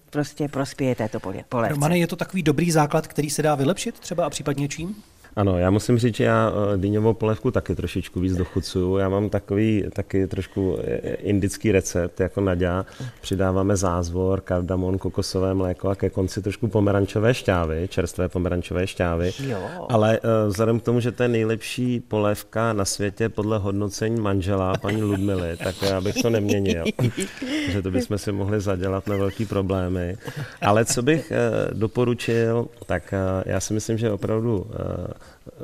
prostě 0.09 0.47
prospěje 0.47 0.95
této 0.95 1.19
polévce. 1.19 1.69
Romane, 1.69 1.97
je 1.97 2.07
to 2.07 2.15
takový 2.15 2.43
dobrý 2.43 2.71
základ, 2.71 3.07
který 3.07 3.29
se 3.29 3.41
dá 3.41 3.55
vylepšit 3.55 3.99
třeba 3.99 4.25
a 4.25 4.29
případně 4.29 4.67
čím? 4.67 4.95
Ano, 5.35 5.57
já 5.59 5.69
musím 5.69 5.97
říct, 5.97 6.15
že 6.15 6.23
já 6.23 6.51
eh, 6.73 6.77
dýňovou 6.77 7.13
polévku 7.13 7.51
taky 7.51 7.75
trošičku 7.75 8.19
víc 8.19 8.37
dochucuju. 8.37 8.97
Já 8.97 9.09
mám 9.09 9.29
takový 9.29 9.83
taky 9.93 10.27
trošku 10.27 10.77
eh, 10.83 10.97
indický 11.13 11.71
recept, 11.71 12.19
jako 12.19 12.41
Nadia. 12.41 12.85
Přidáváme 13.21 13.75
zázvor, 13.75 14.41
kardamon, 14.41 14.97
kokosové 14.97 15.53
mléko 15.53 15.89
a 15.89 15.95
ke 15.95 16.09
konci 16.09 16.41
trošku 16.41 16.67
pomerančové 16.67 17.33
šťávy, 17.33 17.87
čerstvé 17.87 18.29
pomerančové 18.29 18.87
šťávy. 18.87 19.31
Jo. 19.47 19.59
Ale 19.89 20.19
uh, 20.19 20.29
vzhledem 20.47 20.79
k 20.79 20.83
tomu, 20.83 20.99
že 20.99 21.11
to 21.11 21.23
je 21.23 21.29
nejlepší 21.29 21.99
polévka 21.99 22.73
na 22.73 22.85
světě 22.85 23.29
podle 23.29 23.57
hodnocení 23.57 24.21
manžela, 24.21 24.73
paní 24.81 25.03
Ludmily, 25.03 25.57
tak 25.57 25.75
já 25.81 26.01
bych 26.01 26.15
to 26.21 26.29
neměnil. 26.29 26.83
že 27.69 27.81
to 27.81 27.91
bychom 27.91 28.17
si 28.17 28.31
mohli 28.31 28.61
zadělat 28.61 29.07
na 29.07 29.15
velký 29.15 29.45
problémy. 29.45 30.17
Ale 30.61 30.85
co 30.85 31.01
bych 31.01 31.31
doporučil, 31.73 32.67
tak 32.85 33.13
já 33.45 33.59
si 33.59 33.73
myslím, 33.73 33.97
že 33.97 34.11
opravdu 34.11 34.67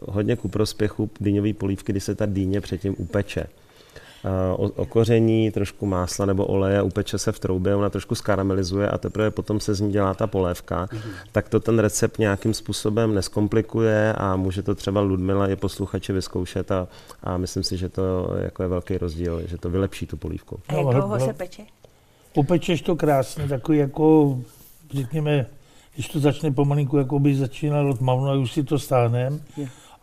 hodně 0.01 0.35
ku 0.35 0.47
prospěchu 0.47 1.09
dýňové 1.19 1.53
polívky, 1.53 1.91
kdy 1.91 1.99
se 1.99 2.15
ta 2.15 2.25
dýně 2.25 2.61
předtím 2.61 2.95
upeče. 2.97 3.45
Okoření, 4.75 5.51
trošku 5.51 5.85
másla 5.85 6.25
nebo 6.25 6.45
oleje, 6.45 6.81
upeče 6.81 7.17
se 7.17 7.31
v 7.31 7.39
troubě, 7.39 7.75
ona 7.75 7.89
trošku 7.89 8.15
skaramelizuje 8.15 8.89
a 8.89 8.97
teprve 8.97 9.31
potom 9.31 9.59
se 9.59 9.73
z 9.73 9.81
ní 9.81 9.91
dělá 9.91 10.13
ta 10.13 10.27
polévka. 10.27 10.85
Mm-hmm. 10.85 11.11
Tak 11.31 11.49
to 11.49 11.59
ten 11.59 11.79
recept 11.79 12.19
nějakým 12.19 12.53
způsobem 12.53 13.15
neskomplikuje 13.15 14.13
a 14.13 14.35
může 14.35 14.61
to 14.61 14.75
třeba 14.75 15.01
Ludmila 15.01 15.47
i 15.47 15.55
posluchači 15.55 16.13
vyzkoušet 16.13 16.71
a, 16.71 16.87
a 17.23 17.37
myslím 17.37 17.63
si, 17.63 17.77
že 17.77 17.89
to 17.89 18.33
jako 18.41 18.63
je 18.63 18.69
velký 18.69 18.97
rozdíl, 18.97 19.41
že 19.47 19.57
to 19.57 19.69
vylepší 19.69 20.07
tu 20.07 20.17
polívku. 20.17 20.59
A 20.67 20.73
jak 20.73 20.85
dlouho 20.85 21.19
se 21.19 21.33
peče? 21.33 21.63
Upečeš 22.35 22.81
to 22.81 22.95
krásně, 22.95 23.47
takový 23.47 23.77
jako, 23.77 24.39
řekněme, 24.93 25.45
když 25.93 26.07
to 26.07 26.19
začne 26.19 26.51
pomalinku 26.51 26.97
jako 26.97 27.19
by 27.19 27.35
začínalo 27.35 27.93
tmavno 27.93 28.29
a 28.29 28.35
už 28.35 28.51
si 28.51 28.63
to 28.63 28.79
stáhnem, 28.79 29.41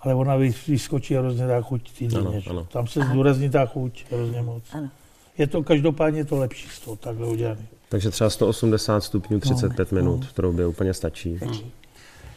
ale 0.00 0.14
ona 0.14 0.36
vyskočí 0.68 1.14
hrozně 1.14 1.46
ta 1.46 1.60
chuť 1.60 1.98
ty 1.98 2.08
ano, 2.16 2.34
ano. 2.50 2.64
Tam 2.64 2.86
se 2.86 3.00
zdůrazní 3.00 3.50
ta 3.50 3.66
chuť 3.66 4.04
hrozně 4.12 4.42
moc. 4.42 4.62
Ano. 4.72 4.90
Je 5.38 5.46
to 5.46 5.62
každopádně 5.62 6.24
to 6.24 6.36
lepší 6.36 6.68
z 6.68 6.80
toho 6.80 6.96
takhle 6.96 7.26
udělané. 7.26 7.66
Takže 7.88 8.10
třeba 8.10 8.30
180 8.30 9.00
stupňů 9.00 9.40
35 9.40 9.92
no, 9.92 9.96
minut, 9.96 10.20
no. 10.20 10.26
v 10.26 10.32
troubě 10.32 10.66
úplně 10.66 10.94
stačí. 10.94 11.36
stačí. 11.36 11.72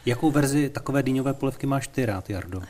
Jakou 0.05 0.31
verzi 0.31 0.69
takové 0.69 1.03
dýňové 1.03 1.33
polivky 1.33 1.67
máš 1.67 1.87
ty 1.87 2.05
rád, 2.05 2.29
Jardo? 2.29 2.61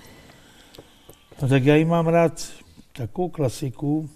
No 1.41 1.47
tak 1.47 1.63
já 1.63 1.75
ji 1.75 1.85
mám 1.85 2.07
rád 2.07 2.49
takovou 2.93 3.29
klasiku. 3.29 4.09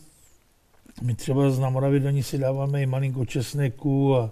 My 1.01 1.15
třeba 1.15 1.49
z 1.49 1.59
Namoravy 1.59 1.99
do 1.99 2.09
ní 2.09 2.23
si 2.23 2.37
dáváme 2.37 2.81
i 2.81 2.85
malinko 2.85 3.25
česneku 3.25 4.15
a 4.15 4.31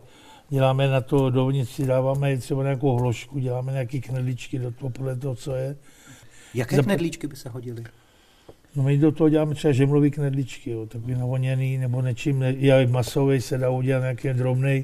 děláme 0.54 0.88
na 0.88 1.02
to 1.02 1.30
dovnitř, 1.30 1.80
dáváme 1.80 2.38
třeba 2.38 2.64
nějakou 2.64 2.98
hložku, 2.98 3.40
děláme 3.40 3.72
nějaké 3.72 4.00
knedlíčky 4.00 4.60
do 4.60 4.72
toho, 4.72 4.90
podle 4.90 5.16
toho, 5.16 5.36
co 5.36 5.56
je. 5.56 5.76
Jaké 6.54 6.76
Zap... 6.76 6.86
knedlíčky 6.86 7.28
by 7.28 7.36
se 7.36 7.50
hodily? 7.50 7.84
No 8.76 8.84
my 8.84 8.98
do 8.98 9.12
toho 9.12 9.30
děláme 9.30 9.56
třeba 9.56 9.72
žemlový 9.72 10.12
knedlíčky, 10.12 10.72
jo, 10.72 10.86
takový 10.86 11.14
navoněný, 11.14 11.78
nebo 11.78 12.02
nečím, 12.02 12.40
ne, 12.40 12.54
i 12.54 12.88
masový 12.88 13.42
se 13.42 13.58
dá 13.58 13.70
udělat 13.70 14.00
nějaký 14.00 14.30
drobný. 14.30 14.84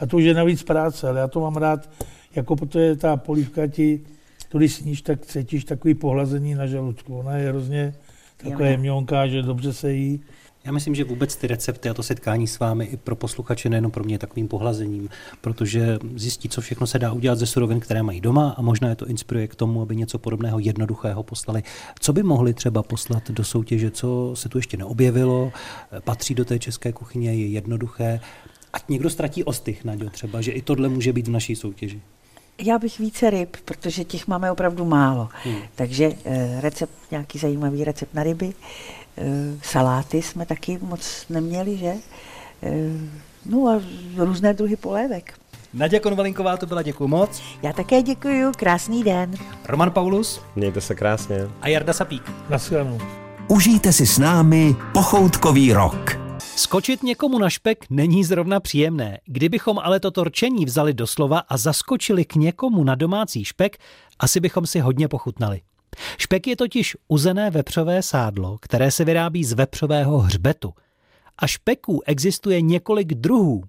A 0.00 0.06
to 0.06 0.16
už 0.16 0.24
je 0.24 0.34
navíc 0.34 0.62
práce, 0.62 1.08
ale 1.08 1.20
já 1.20 1.28
to 1.28 1.40
mám 1.40 1.56
rád, 1.56 1.90
jako 2.34 2.56
protože 2.56 2.96
ta 2.96 3.16
polívka 3.16 3.66
ti, 3.66 4.00
to 4.48 4.58
když 4.58 4.74
sníš, 4.74 5.02
tak 5.02 5.26
cítíš 5.26 5.64
takový 5.64 5.94
pohlazení 5.94 6.54
na 6.54 6.66
žaludku. 6.66 7.18
Ona 7.18 7.36
je 7.36 7.48
hrozně 7.48 7.94
taková 8.36 8.66
jemňonká, 8.66 9.26
že 9.26 9.42
dobře 9.42 9.72
se 9.72 9.92
jí. 9.92 10.20
Já 10.64 10.72
myslím, 10.72 10.94
že 10.94 11.04
vůbec 11.04 11.36
ty 11.36 11.46
recepty 11.46 11.88
a 11.88 11.94
to 11.94 12.02
setkání 12.02 12.46
s 12.46 12.58
vámi 12.58 12.84
i 12.84 12.96
pro 12.96 13.16
posluchače 13.16 13.68
nejenom 13.68 13.90
pro 13.90 14.04
mě 14.04 14.14
je 14.14 14.18
takovým 14.18 14.48
pohlazením, 14.48 15.08
protože 15.40 15.98
zjistí, 16.16 16.48
co 16.48 16.60
všechno 16.60 16.86
se 16.86 16.98
dá 16.98 17.12
udělat 17.12 17.38
ze 17.38 17.46
surovin, 17.46 17.80
které 17.80 18.02
mají 18.02 18.20
doma 18.20 18.54
a 18.56 18.62
možná 18.62 18.88
je 18.88 18.96
to 18.96 19.06
inspiruje 19.06 19.48
k 19.48 19.54
tomu, 19.54 19.82
aby 19.82 19.96
něco 19.96 20.18
podobného 20.18 20.58
jednoduchého 20.58 21.22
poslali. 21.22 21.62
Co 22.00 22.12
by 22.12 22.22
mohli 22.22 22.54
třeba 22.54 22.82
poslat 22.82 23.30
do 23.30 23.44
soutěže, 23.44 23.90
co 23.90 24.30
se 24.34 24.48
tu 24.48 24.58
ještě 24.58 24.76
neobjevilo, 24.76 25.52
patří 26.04 26.34
do 26.34 26.44
té 26.44 26.58
české 26.58 26.92
kuchyně, 26.92 27.34
je 27.34 27.46
jednoduché, 27.46 28.20
ať 28.72 28.88
někdo 28.88 29.10
ztratí 29.10 29.44
ostych, 29.44 29.84
Naďo, 29.84 30.10
třeba, 30.10 30.40
že 30.40 30.52
i 30.52 30.62
tohle 30.62 30.88
může 30.88 31.12
být 31.12 31.28
v 31.28 31.30
naší 31.30 31.56
soutěži. 31.56 32.00
Já 32.62 32.78
bych 32.78 32.98
více 32.98 33.30
ryb, 33.30 33.56
protože 33.64 34.04
těch 34.04 34.26
máme 34.26 34.52
opravdu 34.52 34.84
málo. 34.84 35.28
Hmm. 35.44 35.56
Takže 35.74 36.12
eh, 36.24 36.60
recept, 36.60 36.92
nějaký 37.10 37.38
zajímavý 37.38 37.84
recept 37.84 38.14
na 38.14 38.22
ryby. 38.22 38.52
Eh, 38.52 38.99
saláty 39.62 40.22
jsme 40.22 40.46
taky 40.46 40.78
moc 40.82 41.24
neměli, 41.30 41.76
že? 41.76 41.92
Eh, 42.62 42.70
no 43.46 43.68
a 43.68 43.80
různé 44.16 44.54
druhy 44.54 44.76
polévek. 44.76 45.34
Naděja 45.74 46.00
Konvalinková 46.00 46.56
to 46.56 46.66
byla, 46.66 46.82
děkuji 46.82 47.08
moc. 47.08 47.42
Já 47.62 47.72
také 47.72 48.02
děkuji, 48.02 48.52
krásný 48.56 49.04
den. 49.04 49.34
Roman 49.68 49.90
Paulus. 49.90 50.40
Mějte 50.56 50.80
se 50.80 50.94
krásně. 50.94 51.36
A 51.62 51.68
Jarda 51.68 51.92
Sapík. 51.92 52.32
Naschledanou. 52.50 52.98
Užijte 53.48 53.92
si 53.92 54.06
s 54.06 54.18
námi 54.18 54.76
pochoutkový 54.94 55.72
rok. 55.72 56.20
Skočit 56.56 57.02
někomu 57.02 57.38
na 57.38 57.50
špek 57.50 57.84
není 57.90 58.24
zrovna 58.24 58.60
příjemné. 58.60 59.18
Kdybychom 59.26 59.78
ale 59.78 60.00
toto 60.00 60.24
rčení 60.24 60.64
vzali 60.64 60.94
doslova 60.94 61.38
a 61.38 61.56
zaskočili 61.56 62.24
k 62.24 62.34
někomu 62.34 62.84
na 62.84 62.94
domácí 62.94 63.44
špek, 63.44 63.76
asi 64.18 64.40
bychom 64.40 64.66
si 64.66 64.80
hodně 64.80 65.08
pochutnali. 65.08 65.60
Špek 66.18 66.46
je 66.46 66.56
totiž 66.56 66.96
uzené 67.08 67.50
vepřové 67.50 68.02
sádlo, 68.02 68.58
které 68.60 68.90
se 68.90 69.04
vyrábí 69.04 69.44
z 69.44 69.52
vepřového 69.52 70.18
hřbetu. 70.18 70.72
A 71.38 71.46
špeků 71.46 72.02
existuje 72.06 72.60
několik 72.60 73.14
druhů. 73.14 73.62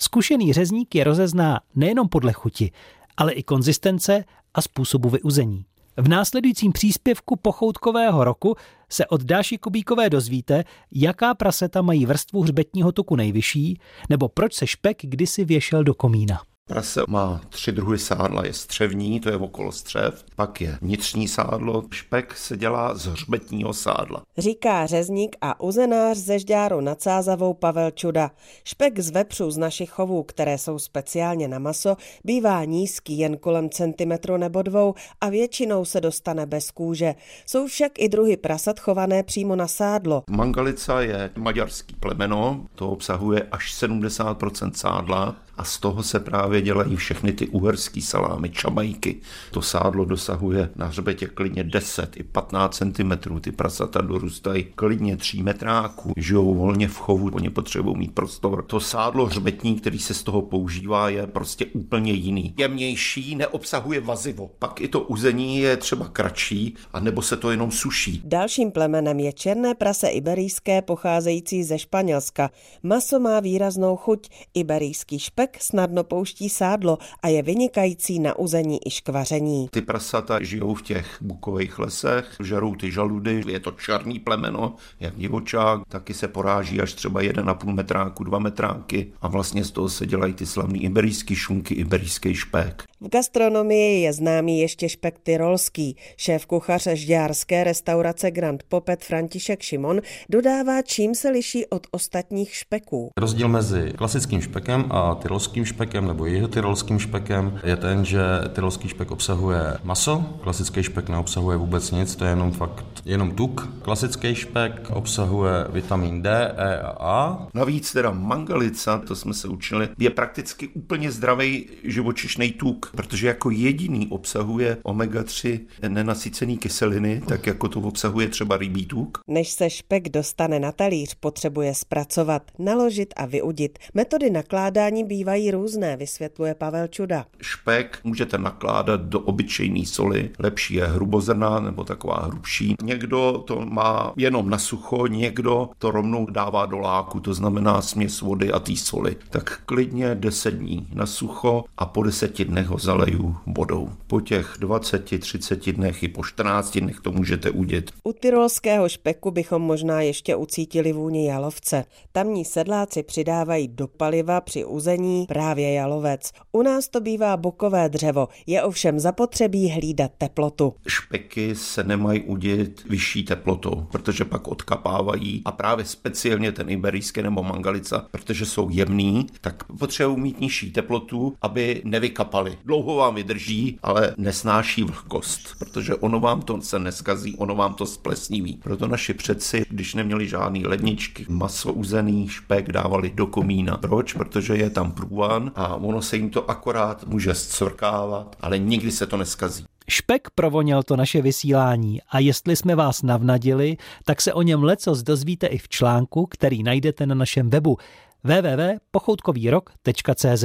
Zkušený 0.00 0.52
řezník 0.52 0.94
je 0.94 1.04
rozezná 1.04 1.60
nejenom 1.74 2.08
podle 2.08 2.32
chuti, 2.32 2.72
ale 3.16 3.32
i 3.32 3.42
konzistence 3.42 4.24
a 4.54 4.62
způsobu 4.62 5.08
vyuzení. 5.08 5.64
V 5.96 6.08
následujícím 6.08 6.72
příspěvku 6.72 7.36
pochoutkového 7.36 8.24
roku 8.24 8.56
se 8.88 9.06
od 9.06 9.22
Dáši 9.22 9.58
Kubíkové 9.58 10.10
dozvíte, 10.10 10.64
jaká 10.92 11.34
praseta 11.34 11.82
mají 11.82 12.06
vrstvu 12.06 12.42
hřbetního 12.42 12.92
tuku 12.92 13.16
nejvyšší, 13.16 13.80
nebo 14.08 14.28
proč 14.28 14.54
se 14.54 14.66
špek 14.66 14.96
kdysi 15.02 15.44
věšel 15.44 15.84
do 15.84 15.94
komína. 15.94 16.42
Prase 16.68 17.02
má 17.08 17.40
tři 17.48 17.72
druhy 17.72 17.98
sádla. 17.98 18.46
Je 18.46 18.52
střevní, 18.52 19.20
to 19.20 19.28
je 19.28 19.36
okolo 19.36 19.72
střev, 19.72 20.24
pak 20.36 20.60
je 20.60 20.78
vnitřní 20.82 21.28
sádlo, 21.28 21.84
špek 21.90 22.36
se 22.36 22.56
dělá 22.56 22.94
z 22.94 23.06
hřbetního 23.06 23.74
sádla. 23.74 24.22
Říká 24.38 24.86
řezník 24.86 25.36
a 25.40 25.60
uzenář 25.60 26.16
ze 26.16 26.38
Žďáru 26.38 26.80
nad 26.80 27.02
Sázavou 27.02 27.54
Pavel 27.54 27.90
Čuda. 27.90 28.30
Špek 28.64 29.00
z 29.00 29.10
vepřů 29.10 29.50
z 29.50 29.58
našich 29.58 29.90
chovů, 29.90 30.22
které 30.22 30.58
jsou 30.58 30.78
speciálně 30.78 31.48
na 31.48 31.58
maso, 31.58 31.96
bývá 32.24 32.64
nízký 32.64 33.18
jen 33.18 33.36
kolem 33.36 33.70
centimetru 33.70 34.36
nebo 34.36 34.62
dvou 34.62 34.94
a 35.20 35.28
většinou 35.28 35.84
se 35.84 36.00
dostane 36.00 36.46
bez 36.46 36.70
kůže. 36.70 37.14
Jsou 37.46 37.66
však 37.66 37.92
i 37.98 38.08
druhy 38.08 38.36
prasat 38.36 38.80
chované 38.80 39.22
přímo 39.22 39.56
na 39.56 39.68
sádlo. 39.68 40.22
Mangalica 40.30 41.00
je 41.00 41.30
maďarský 41.36 41.94
plemeno, 42.00 42.66
to 42.74 42.90
obsahuje 42.90 43.42
až 43.52 43.82
70% 43.82 44.72
sádla 44.72 45.36
a 45.58 45.64
z 45.64 45.78
toho 45.78 46.02
se 46.02 46.20
právě 46.20 46.62
dělají 46.62 46.96
všechny 46.96 47.32
ty 47.32 47.46
uherský 47.46 48.02
salámy, 48.02 48.50
čamajky. 48.50 49.16
To 49.50 49.62
sádlo 49.62 50.04
dosahuje 50.04 50.70
na 50.76 50.86
hřbetě 50.86 51.26
klidně 51.26 51.64
10 51.64 52.16
i 52.16 52.22
15 52.22 52.76
cm. 52.76 53.40
Ty 53.40 53.52
prasata 53.52 54.00
dorůstají 54.00 54.64
klidně 54.74 55.16
3 55.16 55.42
metráků. 55.42 56.12
Žijou 56.16 56.54
volně 56.54 56.88
v 56.88 56.96
chovu, 56.96 57.30
oni 57.32 57.50
potřebují 57.50 57.96
mít 57.96 58.14
prostor. 58.14 58.62
To 58.62 58.80
sádlo 58.80 59.26
hřbetní, 59.26 59.74
který 59.74 59.98
se 59.98 60.14
z 60.14 60.22
toho 60.22 60.42
používá, 60.42 61.08
je 61.08 61.26
prostě 61.26 61.66
úplně 61.66 62.12
jiný. 62.12 62.54
Jemnější, 62.56 63.34
neobsahuje 63.34 64.00
vazivo. 64.00 64.50
Pak 64.58 64.80
i 64.80 64.88
to 64.88 65.00
uzení 65.00 65.58
je 65.58 65.76
třeba 65.76 66.08
kratší, 66.08 66.74
a 66.92 67.00
nebo 67.00 67.22
se 67.22 67.36
to 67.36 67.50
jenom 67.50 67.70
suší. 67.70 68.22
Dalším 68.24 68.70
plemenem 68.70 69.20
je 69.20 69.32
černé 69.32 69.74
prase 69.74 70.08
iberijské 70.08 70.82
pocházející 70.82 71.64
ze 71.64 71.78
Španělska. 71.78 72.50
Maso 72.82 73.20
má 73.20 73.40
výraznou 73.40 73.96
chuť. 73.96 74.28
Iberijský 74.54 75.18
špek 75.18 75.47
Člověk 75.48 75.62
snadno 75.62 76.04
pouští 76.04 76.48
sádlo 76.48 76.98
a 77.22 77.28
je 77.28 77.42
vynikající 77.42 78.18
na 78.18 78.38
uzení 78.38 78.78
i 78.86 78.90
škvaření. 78.90 79.68
Ty 79.70 79.82
prasata 79.82 80.42
žijou 80.42 80.74
v 80.74 80.82
těch 80.82 81.18
bukových 81.20 81.78
lesech, 81.78 82.36
žerou 82.42 82.74
ty 82.74 82.90
žaludy, 82.90 83.42
je 83.48 83.60
to 83.60 83.70
černý 83.70 84.18
plemeno, 84.18 84.74
jak 85.00 85.16
divočák, 85.16 85.80
taky 85.88 86.14
se 86.14 86.28
poráží 86.28 86.80
až 86.80 86.94
třeba 86.94 87.22
1,5 87.22 87.74
metráku, 87.74 88.24
2 88.24 88.38
metráky 88.38 89.12
a 89.20 89.28
vlastně 89.28 89.64
z 89.64 89.70
toho 89.70 89.88
se 89.88 90.06
dělají 90.06 90.34
ty 90.34 90.46
slavný 90.46 90.84
iberijský 90.84 91.34
šunky, 91.34 91.74
iberijský 91.74 92.34
špek. 92.34 92.84
V 93.00 93.08
gastronomii 93.08 94.02
je 94.02 94.12
známý 94.12 94.60
ještě 94.60 94.88
špek 94.88 95.18
tyrolský. 95.22 95.96
Šéf 96.16 96.46
kuchaře 96.46 96.96
žďárské 96.96 97.64
restaurace 97.64 98.30
Grand 98.30 98.62
Popet 98.62 99.04
František 99.04 99.62
Šimon 99.62 100.00
dodává, 100.28 100.82
čím 100.82 101.14
se 101.14 101.30
liší 101.30 101.66
od 101.66 101.86
ostatních 101.90 102.54
špeků. 102.54 103.10
Rozdíl 103.18 103.48
mezi 103.48 103.92
klasickým 103.96 104.40
špekem 104.40 104.84
a 104.90 105.14
tyrolským 105.14 105.37
tyrolským 105.38 105.64
špekem 105.64 106.06
nebo 106.06 106.26
tyrolským 106.48 106.98
špekem, 106.98 107.60
je 107.64 107.76
ten, 107.76 108.04
že 108.04 108.20
tyrolský 108.52 108.88
špek 108.88 109.10
obsahuje 109.10 109.78
maso, 109.84 110.24
klasický 110.42 110.82
špek 110.82 111.08
neobsahuje 111.08 111.56
vůbec 111.56 111.90
nic, 111.90 112.16
to 112.16 112.24
je 112.24 112.30
jenom 112.30 112.52
fakt 112.52 112.84
jenom 113.04 113.30
tuk. 113.30 113.68
Klasický 113.82 114.34
špek 114.34 114.90
obsahuje 114.90 115.52
vitamin 115.70 116.22
D, 116.22 116.54
E 116.56 116.80
a 116.80 116.90
A. 117.00 117.46
Navíc 117.54 117.92
teda 117.92 118.10
mangalica, 118.10 118.98
to 118.98 119.16
jsme 119.16 119.34
se 119.34 119.48
učili, 119.48 119.88
je 119.98 120.10
prakticky 120.10 120.68
úplně 120.68 121.12
zdravý 121.12 121.66
živočišný 121.84 122.52
tuk, 122.52 122.90
protože 122.96 123.26
jako 123.26 123.50
jediný 123.50 124.06
obsahuje 124.06 124.76
omega-3 124.84 125.60
nenasycený 125.88 126.58
kyseliny, 126.58 127.22
tak 127.28 127.46
jako 127.46 127.68
to 127.68 127.80
obsahuje 127.80 128.28
třeba 128.28 128.56
rybí 128.56 128.86
tuk. 128.86 129.18
Než 129.28 129.50
se 129.50 129.70
špek 129.70 130.08
dostane 130.08 130.60
na 130.60 130.72
talíř, 130.72 131.14
potřebuje 131.14 131.74
zpracovat, 131.74 132.42
naložit 132.58 133.14
a 133.16 133.26
vyudit. 133.26 133.78
Metody 133.94 134.30
nakládání 134.30 135.04
bývají 135.04 135.27
různé, 135.50 135.96
vysvětluje 135.96 136.54
Pavel 136.54 136.86
Čuda. 136.86 137.26
Špek 137.42 137.98
můžete 138.04 138.38
nakládat 138.38 139.00
do 139.00 139.20
obyčejné 139.20 139.86
soli, 139.86 140.30
lepší 140.38 140.74
je 140.74 140.86
hrubozrná 140.86 141.60
nebo 141.60 141.84
taková 141.84 142.20
hrubší. 142.24 142.74
Někdo 142.82 143.44
to 143.46 143.60
má 143.60 144.12
jenom 144.16 144.50
na 144.50 144.58
sucho, 144.58 145.06
někdo 145.06 145.68
to 145.78 145.90
rovnou 145.90 146.26
dává 146.26 146.66
do 146.66 146.78
láku, 146.78 147.20
to 147.20 147.34
znamená 147.34 147.82
směs 147.82 148.20
vody 148.20 148.52
a 148.52 148.58
té 148.58 148.76
soli. 148.76 149.16
Tak 149.30 149.60
klidně 149.66 150.14
10 150.14 150.54
dní 150.54 150.86
na 150.94 151.06
sucho 151.06 151.64
a 151.76 151.86
po 151.86 152.02
10 152.02 152.44
dnech 152.44 152.66
ho 152.66 152.78
zaleju 152.78 153.36
vodou. 153.46 153.90
Po 154.06 154.20
těch 154.20 154.56
20-30 154.60 155.72
dnech 155.72 156.02
i 156.02 156.08
po 156.08 156.24
14 156.24 156.78
dnech 156.78 157.00
to 157.00 157.12
můžete 157.12 157.50
udět. 157.50 157.90
U 158.04 158.12
tyrolského 158.12 158.88
špeku 158.88 159.30
bychom 159.30 159.62
možná 159.62 160.00
ještě 160.00 160.36
ucítili 160.36 160.92
vůni 160.92 161.26
jalovce. 161.26 161.84
Tamní 162.12 162.44
sedláci 162.44 163.02
přidávají 163.02 163.68
do 163.68 163.88
paliva 163.88 164.40
při 164.40 164.64
uzení 164.64 165.07
právě 165.28 165.72
jalovec. 165.72 166.32
U 166.52 166.62
nás 166.62 166.88
to 166.88 167.00
bývá 167.00 167.36
bukové 167.36 167.88
dřevo, 167.88 168.28
je 168.46 168.62
ovšem 168.62 169.00
zapotřebí 169.00 169.68
hlídat 169.70 170.10
teplotu. 170.18 170.74
Špeky 170.88 171.54
se 171.54 171.84
nemají 171.84 172.20
udět 172.20 172.84
vyšší 172.84 173.24
teplotou, 173.24 173.86
protože 173.92 174.24
pak 174.24 174.48
odkapávají 174.48 175.42
a 175.44 175.52
právě 175.52 175.84
speciálně 175.84 176.52
ten 176.52 176.70
iberijský 176.70 177.22
nebo 177.22 177.42
mangalica, 177.42 178.06
protože 178.10 178.46
jsou 178.46 178.68
jemný, 178.70 179.26
tak 179.40 179.64
potřebují 179.64 180.20
mít 180.20 180.40
nižší 180.40 180.72
teplotu, 180.72 181.34
aby 181.42 181.82
nevykapali. 181.84 182.58
Dlouho 182.64 182.94
vám 182.94 183.14
vydrží, 183.14 183.78
ale 183.82 184.14
nesnáší 184.16 184.82
vlhkost, 184.82 185.58
protože 185.58 185.94
ono 185.94 186.20
vám 186.20 186.42
to 186.42 186.62
se 186.62 186.78
neskazí, 186.78 187.36
ono 187.36 187.54
vám 187.54 187.74
to 187.74 187.86
splesniví. 187.86 188.60
Proto 188.62 188.88
naši 188.88 189.14
předci, 189.14 189.64
když 189.70 189.94
neměli 189.94 190.28
žádný 190.28 190.66
ledničky, 190.66 191.26
maso 191.28 191.72
uzený, 191.72 192.28
špek 192.28 192.72
dávali 192.72 193.10
do 193.14 193.26
komína. 193.26 193.76
Proč? 193.76 194.12
Protože 194.12 194.56
je 194.56 194.70
tam 194.70 194.92
průvan 194.98 195.52
a 195.54 195.76
ono 195.76 196.02
se 196.02 196.16
jim 196.16 196.30
to 196.30 196.50
akorát 196.50 197.06
může 197.06 197.34
scvrkávat, 197.34 198.36
ale 198.40 198.58
nikdy 198.58 198.92
se 198.92 199.06
to 199.06 199.16
neskazí. 199.16 199.64
Špek 199.88 200.28
provoněl 200.34 200.82
to 200.82 200.96
naše 200.96 201.22
vysílání 201.22 202.00
a 202.10 202.18
jestli 202.18 202.56
jsme 202.56 202.74
vás 202.74 203.02
navnadili, 203.02 203.76
tak 204.04 204.20
se 204.20 204.32
o 204.32 204.42
něm 204.42 204.62
lecos 204.62 205.02
dozvíte 205.02 205.46
i 205.46 205.58
v 205.58 205.68
článku, 205.68 206.26
který 206.26 206.62
najdete 206.62 207.06
na 207.06 207.14
našem 207.14 207.50
webu 207.50 207.76
www.pochoutkovýrok.cz. 208.24 210.44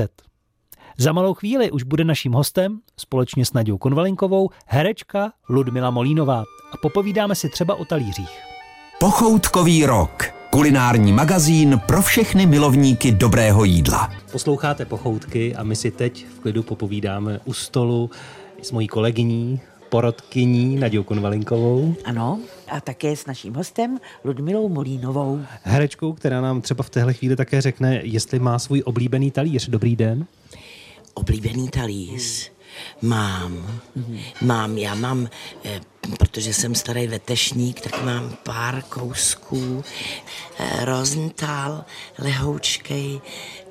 Za 0.98 1.12
malou 1.12 1.34
chvíli 1.34 1.72
už 1.72 1.84
bude 1.84 2.04
naším 2.04 2.34
hostem, 2.34 2.80
společně 2.98 3.46
s 3.46 3.54
Nadějou 3.54 3.78
Konvalinkovou, 3.78 4.50
herečka 4.66 5.32
Ludmila 5.50 5.90
Molínová 5.90 6.44
a 6.74 6.78
popovídáme 6.82 7.36
si 7.36 7.50
třeba 7.50 7.76
o 7.76 7.86
talířích. 7.86 8.40
Pochoutkový 9.00 9.86
rok. 9.86 10.43
Kulinární 10.54 11.14
magazín 11.14 11.82
pro 11.86 12.02
všechny 12.02 12.46
milovníky 12.46 13.12
dobrého 13.12 13.64
jídla. 13.64 14.12
Posloucháte 14.32 14.86
pochoutky 14.86 15.56
a 15.56 15.64
my 15.64 15.76
si 15.76 15.92
teď 15.92 16.26
v 16.26 16.40
klidu 16.40 16.64
popovídáme 16.64 17.40
u 17.46 17.54
stolu 17.54 18.10
s 18.62 18.72
mojí 18.72 18.88
kolegyní, 18.88 19.60
porodkyní 19.90 20.76
Nadějou 20.76 21.04
Konvalinkovou. 21.04 21.96
Ano, 22.06 22.40
a 22.72 22.82
také 22.82 23.16
s 23.16 23.26
naším 23.26 23.54
hostem 23.54 24.00
Ludmilou 24.24 24.70
Molínovou. 24.70 25.42
Herečkou, 25.64 26.14
která 26.14 26.42
nám 26.42 26.62
třeba 26.62 26.84
v 26.84 26.90
téhle 26.90 27.14
chvíli 27.14 27.36
také 27.36 27.62
řekne, 27.62 28.02
jestli 28.04 28.40
má 28.40 28.60
svůj 28.60 28.84
oblíbený 28.86 29.32
talíř. 29.32 29.70
Dobrý 29.70 29.96
den. 29.96 30.26
Oblíbený 31.14 31.70
talíř? 31.70 32.53
Mám. 33.02 33.80
Mám, 34.42 34.78
já 34.78 34.96
mám, 34.96 35.30
eh, 35.66 35.82
protože 36.18 36.54
jsem 36.54 36.76
starý 36.76 37.08
vetešník, 37.08 37.82
tak 37.82 38.04
mám 38.04 38.38
pár 38.44 38.82
kousků. 38.82 39.84
Eh, 40.60 40.86
Rosenthal, 40.86 41.86
lehoučkej, 42.20 43.22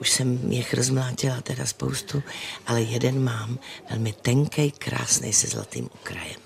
už 0.00 0.10
jsem 0.10 0.52
jich 0.52 0.74
rozmlátila 0.74 1.40
teda 1.40 1.66
spoustu, 1.66 2.22
ale 2.66 2.82
jeden 2.82 3.24
mám, 3.24 3.58
velmi 3.90 4.12
tenkej, 4.12 4.70
krásný 4.70 5.32
se 5.32 5.46
zlatým 5.46 5.88
okrajem. 5.94 6.40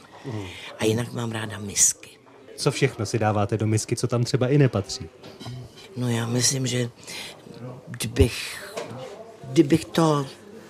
A 0.78 0.84
jinak 0.84 1.12
mám 1.12 1.32
ráda 1.32 1.58
misky. 1.58 2.10
Co 2.56 2.70
všechno 2.70 3.06
si 3.06 3.18
dáváte 3.18 3.56
do 3.56 3.66
misky, 3.66 3.96
co 3.96 4.06
tam 4.06 4.24
třeba 4.24 4.48
i 4.48 4.58
nepatří? 4.58 5.08
No 5.96 6.08
já 6.08 6.26
myslím, 6.26 6.66
že 6.66 6.90
kdybych, 7.86 8.64
kdybych 9.44 9.84
to, 9.84 10.26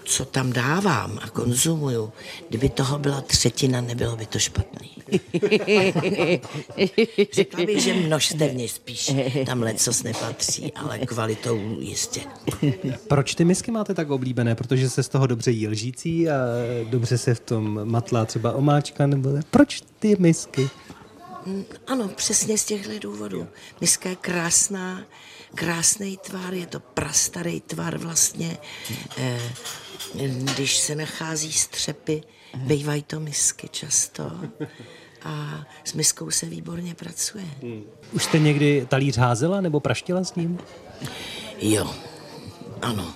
co 0.06 0.24
tam 0.24 0.52
dávám 0.52 1.18
a 1.22 1.28
konzumuju, 1.28 2.12
kdyby 2.48 2.68
toho 2.68 2.98
byla 2.98 3.20
třetina, 3.20 3.80
nebylo 3.80 4.16
by 4.16 4.26
to 4.26 4.38
špatný. 4.38 4.90
Řekla 7.32 7.64
bych, 7.64 7.80
že 7.82 7.94
množstevně 7.94 8.68
spíš 8.68 9.12
tam 9.46 9.62
lecos 9.62 10.02
nepatří, 10.02 10.72
ale 10.72 10.98
kvalitou 10.98 11.76
jistě. 11.80 12.20
Proč 13.08 13.34
ty 13.34 13.44
misky 13.44 13.70
máte 13.70 13.94
tak 13.94 14.10
oblíbené? 14.10 14.54
Protože 14.54 14.90
se 14.90 15.02
z 15.02 15.08
toho 15.08 15.26
dobře 15.26 15.50
jí 15.50 15.68
lžící 15.68 16.28
a 16.30 16.34
dobře 16.84 17.18
se 17.18 17.34
v 17.34 17.40
tom 17.40 17.80
matlá 17.84 18.24
třeba 18.24 18.52
omáčka? 18.52 19.06
Nebo 19.06 19.30
proč 19.50 19.82
ty 19.98 20.16
misky? 20.18 20.68
Mm, 21.46 21.64
Ano, 21.86 22.08
přesně 22.08 22.58
z 22.58 22.64
těchto 22.64 22.98
důvodů. 22.98 23.46
Miska 23.80 24.08
je 24.08 24.16
krásná, 24.16 25.02
krásný 25.54 26.16
tvar, 26.16 26.54
je 26.54 26.66
to 26.66 26.80
prastarý 26.80 27.60
tvar 27.60 27.98
vlastně. 27.98 28.58
Eh, 29.18 29.40
Když 30.54 30.76
se 30.76 30.94
nachází 30.94 31.52
střepy, 31.52 32.22
bývají 32.56 33.02
to 33.02 33.20
misky 33.20 33.68
často. 33.68 34.30
A 35.22 35.64
s 35.84 35.92
miskou 35.92 36.30
se 36.30 36.46
výborně 36.46 36.94
pracuje. 36.94 37.44
Už 38.12 38.24
jste 38.24 38.38
někdy 38.38 38.86
talíř 38.90 39.16
házela 39.16 39.60
nebo 39.60 39.80
praštila 39.80 40.24
s 40.24 40.34
ním? 40.34 40.58
Jo, 41.58 41.94
ano. 42.82 43.14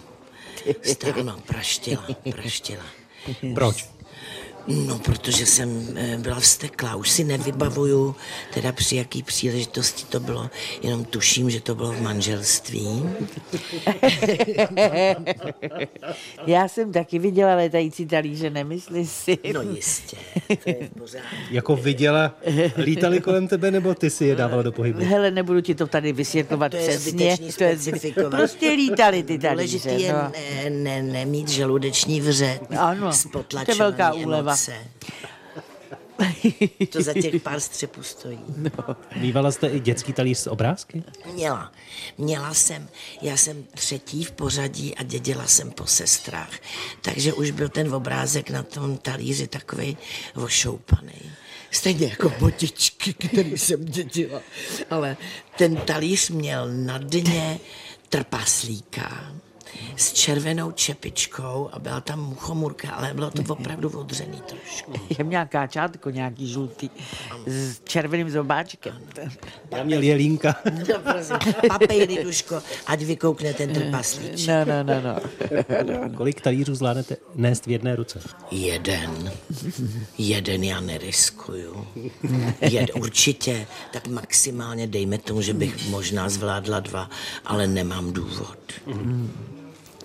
Jste, 0.83 1.12
ano, 1.12 1.40
praštila, 1.47 2.07
praštila. 2.33 2.85
Proč? 3.55 3.88
No, 4.66 4.99
protože 4.99 5.46
jsem 5.46 5.87
eh, 5.96 6.16
byla 6.18 6.40
vsteklá. 6.40 6.96
Už 6.96 7.11
si 7.11 7.25
nevybavuju, 7.25 8.16
teda 8.55 8.73
při 8.73 8.96
jaký 8.96 9.23
příležitosti 9.23 10.05
to 10.05 10.20
bylo. 10.20 10.51
Jenom 10.83 11.05
tuším, 11.05 11.51
že 11.51 11.61
to 11.61 11.75
bylo 11.75 11.92
v 11.92 12.01
manželství. 12.01 13.03
Já 16.46 16.68
jsem 16.68 16.92
taky 16.92 17.18
viděla 17.18 17.55
letající 17.55 18.07
talíře, 18.07 18.51
nemyslí 18.51 19.07
si. 19.07 19.38
No 19.55 19.62
jistě, 19.62 20.16
to 20.64 20.70
je 20.70 20.88
v 20.94 20.99
pořádku. 20.99 21.37
Jako 21.51 21.77
viděla, 21.77 22.35
lítali 22.77 23.20
kolem 23.20 23.49
tebe 23.49 23.70
nebo 23.70 23.94
ty 23.94 24.11
si 24.11 24.25
je 24.25 24.37
dávala 24.37 24.62
do 24.62 24.73
pohybu? 24.73 25.05
Hele, 25.05 25.31
nebudu 25.31 25.61
ti 25.61 25.75
to 25.75 25.87
tady 25.87 26.12
vysvětlovat 26.12 26.68
To 26.68 26.77
je 26.77 26.88
přesně. 26.88 27.37
To 27.59 27.64
je. 27.64 27.77
Prostě 28.31 28.70
lítali 28.70 29.23
ty 29.23 29.38
talíře. 29.38 29.79
Důležitý 29.79 30.03
je 30.03 30.12
no. 30.12 30.33
ne, 30.64 30.70
ne, 30.70 31.03
nemít 31.03 31.49
žaludeční 31.49 32.20
vřet. 32.20 32.61
Ano, 32.79 33.11
to 33.49 33.59
je 33.68 33.75
velká 33.75 34.12
úleva. 34.14 34.50
Emoce. 34.51 34.87
To 36.93 37.03
za 37.03 37.13
těch 37.13 37.43
pár 37.43 37.61
střepů 37.61 38.03
stojí. 38.03 38.41
Mývala 39.17 39.53
jste 39.53 39.69
i 39.69 39.81
dětský 39.81 40.13
talíř 40.13 40.39
s 40.39 40.47
obrázky? 40.47 41.03
Měla. 41.33 41.73
Měla 42.19 42.55
jsem, 42.55 42.89
já 43.23 43.37
jsem 43.37 43.65
třetí 43.75 44.25
v 44.25 44.31
pořadí 44.31 44.95
a 44.95 45.03
dědila 45.03 45.47
jsem 45.47 45.71
po 45.71 45.87
sestrách. 45.87 46.53
Takže 47.03 47.33
už 47.33 47.51
byl 47.51 47.69
ten 47.69 47.95
obrázek 47.95 48.51
na 48.51 48.63
tom 48.63 48.97
talíři 48.97 49.47
takový 49.47 49.97
ošoupaný. 50.35 51.33
Stejně 51.71 52.07
jako 52.07 52.33
botičky, 52.39 53.13
který 53.13 53.59
jsem 53.59 53.85
dědila. 53.85 54.41
Ale 54.91 55.17
ten 55.59 55.77
talíř 55.77 56.31
měl 56.31 56.69
na 56.75 56.99
dně 56.99 57.61
trpaslíka 58.09 59.35
s 59.97 60.13
červenou 60.13 60.71
čepičkou 60.71 61.69
a 61.73 61.79
byla 61.79 62.01
tam 62.01 62.21
muchomurka, 62.21 62.91
ale 62.91 63.15
bylo 63.15 63.31
to 63.31 63.43
opravdu 63.53 63.89
odřený 64.01 64.41
trošku. 64.47 64.93
Já 65.19 65.25
měla 65.25 65.45
káčátko 65.45 66.11
nějaký 66.11 66.53
žlutý 66.53 66.91
s 67.47 67.81
červeným 67.85 68.31
zobáčkem. 68.31 68.95
Já 69.71 69.85
měl 69.85 70.03
jelínka. 70.03 70.57
No, 70.91 70.99
prosím, 70.99 71.37
papejry, 71.69 72.25
Duško, 72.25 72.63
ať 72.87 73.03
vykoukne 73.03 73.55
ten 73.55 73.73
trpaslíček. 73.75 74.49
No, 74.49 74.65
no, 74.65 74.83
no, 74.83 75.01
no. 75.01 76.11
Kolik 76.17 76.41
talířů 76.41 76.75
zvládnete 76.75 77.17
nést 77.35 77.67
v 77.67 77.71
jedné 77.71 77.97
ruce? 77.97 78.21
Jeden. 78.51 79.33
Jeden 80.19 80.65
já 80.65 80.81
neriskuju. 80.81 81.87
Jed, 82.61 82.91
určitě, 82.95 83.67
tak 83.93 84.09
maximálně 84.09 84.87
dejme 84.87 85.19
tomu, 85.19 85.43
že 85.43 85.55
bych 85.55 85.89
možná 85.89 86.29
zvládla 86.29 86.81
dva, 86.81 87.11
ale 87.45 87.67
nemám 87.67 88.13
důvod. 88.13 88.59
A 88.87 89.60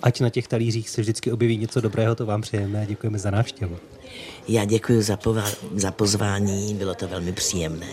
ať 0.06 0.20
na 0.20 0.30
těch 0.30 0.48
talířích 0.48 0.90
se 0.90 1.00
vždycky 1.00 1.32
objeví 1.32 1.58
něco 1.58 1.80
dobrého, 1.80 2.14
to 2.14 2.26
vám 2.26 2.40
přejeme 2.40 2.82
a 2.82 2.84
děkujeme 2.84 3.18
za 3.18 3.30
návštěvu. 3.30 3.76
Já 4.48 4.64
děkuji 4.64 5.02
za, 5.02 5.16
pova- 5.16 5.54
za 5.74 5.90
pozvání, 5.90 6.74
bylo 6.74 6.94
to 6.94 7.08
velmi 7.08 7.32
příjemné. 7.32 7.86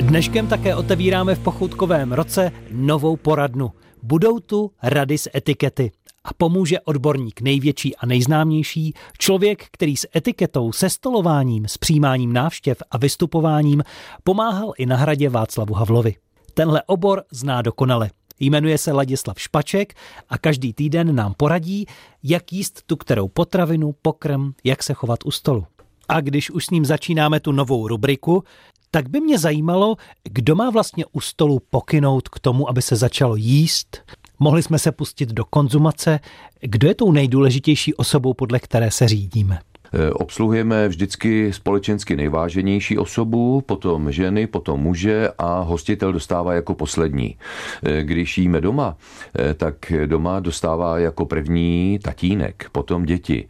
Dneškem 0.00 0.46
také 0.46 0.74
otevíráme 0.74 1.34
v 1.34 1.38
pochoutkovém 1.38 2.12
roce 2.12 2.52
novou 2.70 3.16
poradnu. 3.16 3.72
Budou 4.02 4.40
tu 4.40 4.70
rady 4.82 5.18
z 5.18 5.28
etikety 5.34 5.92
a 6.24 6.34
pomůže 6.34 6.80
odborník 6.80 7.40
největší 7.40 7.96
a 7.96 8.06
nejznámější, 8.06 8.94
člověk, 9.18 9.64
který 9.72 9.96
s 9.96 10.08
etiketou, 10.16 10.72
se 10.72 10.90
stolováním, 10.90 11.68
s 11.68 11.78
přijímáním 11.78 12.32
návštěv 12.32 12.78
a 12.90 12.98
vystupováním 12.98 13.82
pomáhal 14.24 14.72
i 14.78 14.86
na 14.86 14.96
hradě 14.96 15.28
Václavu 15.28 15.74
Havlovi. 15.74 16.14
Tenhle 16.54 16.82
obor 16.86 17.22
zná 17.30 17.62
dokonale. 17.62 18.10
Jmenuje 18.40 18.78
se 18.78 18.92
Ladislav 18.92 19.40
Špaček 19.40 19.94
a 20.28 20.38
každý 20.38 20.72
týden 20.72 21.14
nám 21.14 21.34
poradí, 21.36 21.86
jak 22.22 22.52
jíst 22.52 22.82
tu 22.86 22.96
kterou 22.96 23.28
potravinu, 23.28 23.94
pokrm, 24.02 24.52
jak 24.64 24.82
se 24.82 24.94
chovat 24.94 25.18
u 25.24 25.30
stolu. 25.30 25.66
A 26.08 26.20
když 26.20 26.50
už 26.50 26.66
s 26.66 26.70
ním 26.70 26.84
začínáme 26.84 27.40
tu 27.40 27.52
novou 27.52 27.88
rubriku, 27.88 28.44
tak 28.90 29.08
by 29.08 29.20
mě 29.20 29.38
zajímalo, 29.38 29.96
kdo 30.24 30.54
má 30.54 30.70
vlastně 30.70 31.04
u 31.12 31.20
stolu 31.20 31.60
pokynout 31.70 32.28
k 32.28 32.38
tomu, 32.38 32.68
aby 32.68 32.82
se 32.82 32.96
začalo 32.96 33.36
jíst. 33.36 34.02
Mohli 34.38 34.62
jsme 34.62 34.78
se 34.78 34.92
pustit 34.92 35.28
do 35.28 35.44
konzumace. 35.44 36.20
Kdo 36.60 36.88
je 36.88 36.94
tou 36.94 37.12
nejdůležitější 37.12 37.94
osobou, 37.94 38.34
podle 38.34 38.58
které 38.58 38.90
se 38.90 39.08
řídíme? 39.08 39.58
E, 39.96 40.10
obsluhujeme 40.10 40.88
vždycky 40.88 41.52
společensky 41.52 42.16
nejváženější 42.16 42.98
osobu, 42.98 43.60
potom 43.66 44.12
ženy, 44.12 44.46
potom 44.46 44.80
muže 44.80 45.28
a 45.38 45.60
hostitel 45.60 46.12
dostává 46.12 46.54
jako 46.54 46.74
poslední. 46.74 47.36
E, 47.82 48.02
když 48.02 48.38
jíme 48.38 48.60
doma, 48.60 48.96
e, 49.38 49.54
tak 49.54 49.92
doma 50.06 50.40
dostává 50.40 50.98
jako 50.98 51.26
první 51.26 51.98
tatínek, 52.02 52.68
potom 52.72 53.04
děti. 53.04 53.48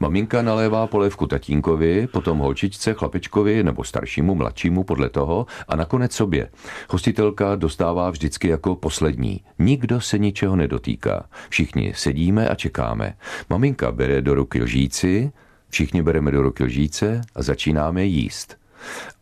Maminka 0.00 0.42
nalévá 0.42 0.86
polévku 0.86 1.26
tatínkovi, 1.26 2.06
potom 2.12 2.38
holčičce, 2.38 2.94
chlapečkovi 2.94 3.62
nebo 3.62 3.84
staršímu, 3.84 4.34
mladšímu 4.34 4.84
podle 4.84 5.10
toho 5.10 5.46
a 5.68 5.76
nakonec 5.76 6.12
sobě. 6.12 6.48
Hostitelka 6.88 7.56
dostává 7.56 8.10
vždycky 8.10 8.48
jako 8.48 8.76
poslední. 8.76 9.40
Nikdo 9.58 10.00
se 10.00 10.18
ničeho 10.18 10.56
nedotýká. 10.56 11.26
Všichni 11.48 11.92
sedíme 11.96 12.48
a 12.48 12.54
čekáme. 12.54 13.16
Maminka 13.50 13.92
bere 13.92 14.22
do 14.22 14.34
ruky 14.34 14.62
lžíci, 14.62 15.32
všichni 15.74 16.02
bereme 16.02 16.30
do 16.30 16.42
ruky 16.42 16.64
lžíce 16.64 17.20
a 17.34 17.42
začínáme 17.42 18.04
jíst. 18.04 18.56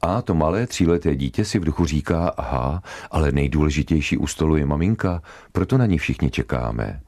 A 0.02 0.22
to 0.22 0.34
malé 0.34 0.66
tříleté 0.66 1.16
dítě 1.16 1.44
si 1.44 1.58
v 1.58 1.64
duchu 1.64 1.86
říká, 1.86 2.28
aha, 2.36 2.82
ale 3.10 3.32
nejdůležitější 3.32 4.18
u 4.18 4.26
stolu 4.26 4.56
je 4.56 4.66
maminka, 4.66 5.22
proto 5.52 5.78
na 5.78 5.86
ní 5.86 5.98
všichni 5.98 6.30
čekáme. 6.30 7.00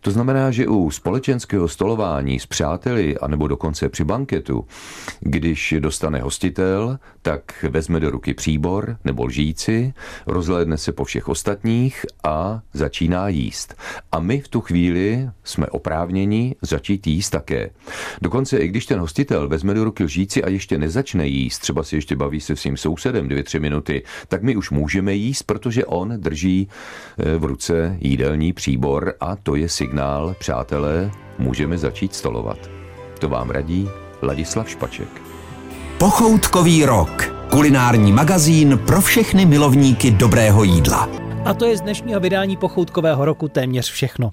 To 0.00 0.10
znamená, 0.10 0.50
že 0.50 0.68
u 0.68 0.90
společenského 0.90 1.68
stolování 1.68 2.40
s 2.40 2.46
přáteli, 2.46 3.18
anebo 3.18 3.48
dokonce 3.48 3.88
při 3.88 4.04
banketu, 4.04 4.66
když 5.20 5.74
dostane 5.78 6.20
hostitel, 6.20 6.98
tak 7.22 7.64
vezme 7.70 8.00
do 8.00 8.10
ruky 8.10 8.34
příbor 8.34 8.96
nebo 9.04 9.24
lžíci, 9.24 9.94
rozhlédne 10.26 10.78
se 10.78 10.92
po 10.92 11.04
všech 11.04 11.28
ostatních 11.28 12.06
a 12.24 12.60
začíná 12.72 13.28
jíst. 13.28 13.74
A 14.12 14.20
my 14.20 14.40
v 14.40 14.48
tu 14.48 14.60
chvíli 14.60 15.30
jsme 15.44 15.66
oprávněni 15.66 16.54
začít 16.62 17.06
jíst 17.06 17.30
také. 17.30 17.70
Dokonce 18.22 18.58
i 18.58 18.68
když 18.68 18.86
ten 18.86 19.00
hostitel 19.00 19.48
vezme 19.48 19.74
do 19.74 19.84
ruky 19.84 20.04
lžíci 20.04 20.44
a 20.44 20.48
ještě 20.48 20.78
nezačne 20.78 21.26
jíst, 21.26 21.58
třeba 21.58 21.82
si 21.82 21.95
ještě 21.96 22.16
baví 22.16 22.40
se 22.40 22.56
svým 22.56 22.76
sousedem 22.76 23.28
dvě, 23.28 23.42
tři 23.42 23.60
minuty, 23.60 24.02
tak 24.28 24.42
my 24.42 24.56
už 24.56 24.70
můžeme 24.70 25.14
jíst, 25.14 25.42
protože 25.42 25.84
on 25.84 26.14
drží 26.16 26.68
eh, 27.18 27.38
v 27.38 27.44
ruce 27.44 27.96
jídelní 28.00 28.52
příbor 28.52 29.14
a 29.20 29.36
to 29.36 29.54
je 29.54 29.68
signál, 29.68 30.36
přátelé, 30.38 31.10
můžeme 31.38 31.78
začít 31.78 32.14
stolovat. 32.14 32.70
To 33.18 33.28
vám 33.28 33.50
radí 33.50 33.88
Ladislav 34.22 34.70
Špaček. 34.70 35.08
Pochoutkový 35.98 36.84
rok. 36.84 37.32
Kulinární 37.50 38.12
magazín 38.12 38.80
pro 38.86 39.00
všechny 39.00 39.46
milovníky 39.46 40.10
dobrého 40.10 40.64
jídla. 40.64 41.25
A 41.46 41.54
to 41.54 41.66
je 41.66 41.76
z 41.76 41.80
dnešního 41.80 42.20
vydání 42.20 42.56
pochoutkového 42.56 43.24
roku 43.24 43.48
téměř 43.48 43.90
všechno. 43.90 44.32